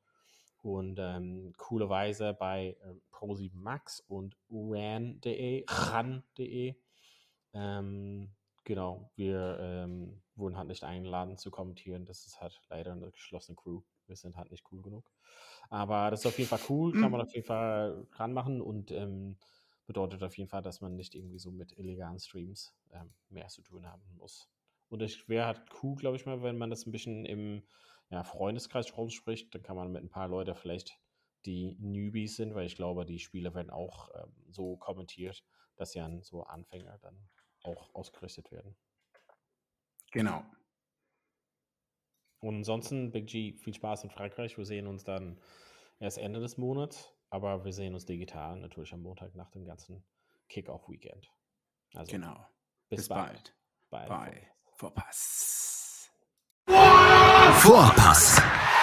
[0.63, 6.77] Und ähm, coolerweise bei ähm, Pro7 Max und ran.de, ran.de.
[7.55, 8.31] Ähm,
[8.65, 12.05] genau, wir ähm, wurden halt nicht eingeladen zu kommentieren.
[12.05, 13.83] Das ist halt leider eine geschlossene Crew.
[14.07, 15.11] Wir sind halt nicht cool genug.
[15.69, 19.39] Aber das ist auf jeden Fall cool, kann man auf jeden Fall ranmachen und ähm,
[19.93, 23.61] bedeutet auf jeden Fall, dass man nicht irgendwie so mit illegalen Streams ähm, mehr zu
[23.61, 24.49] tun haben muss.
[24.88, 27.62] Und es wäre halt cool, glaube ich mal, wenn man das ein bisschen im
[28.09, 30.99] ja, Freundeskreis rumspricht, dann kann man mit ein paar Leuten vielleicht,
[31.45, 35.45] die Newbies sind, weil ich glaube, die Spiele werden auch ähm, so kommentiert,
[35.76, 37.18] dass ja so Anfänger dann
[37.62, 38.76] auch ausgerichtet werden.
[40.12, 40.45] Genau.
[42.40, 44.57] Und ansonsten, Big G, viel Spaß in Frankreich.
[44.57, 45.40] Wir sehen uns dann
[46.01, 50.05] erst Ende des Monats, aber wir sehen uns digital natürlich am Montag nach dem ganzen
[50.51, 51.30] Kick-Off-Weekend.
[51.95, 52.37] Also Genau.
[52.91, 53.55] bis, Bis bald.
[53.91, 54.09] bald.
[54.09, 54.30] Bye.
[54.30, 54.43] Bye.
[54.76, 56.11] Vorpass.
[57.55, 58.41] Vorpass,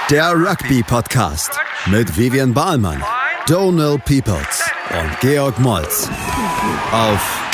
[0.09, 3.03] der Rugby-Podcast mit Vivian Bahlmann,
[3.47, 4.69] Donal Peoples
[4.99, 6.09] und Georg Moltz
[6.91, 7.45] auf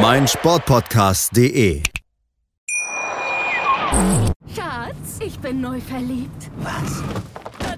[0.00, 1.82] meinsportpodcast.de.
[4.54, 6.50] Schatz, ich bin neu verliebt.
[6.58, 7.02] Was?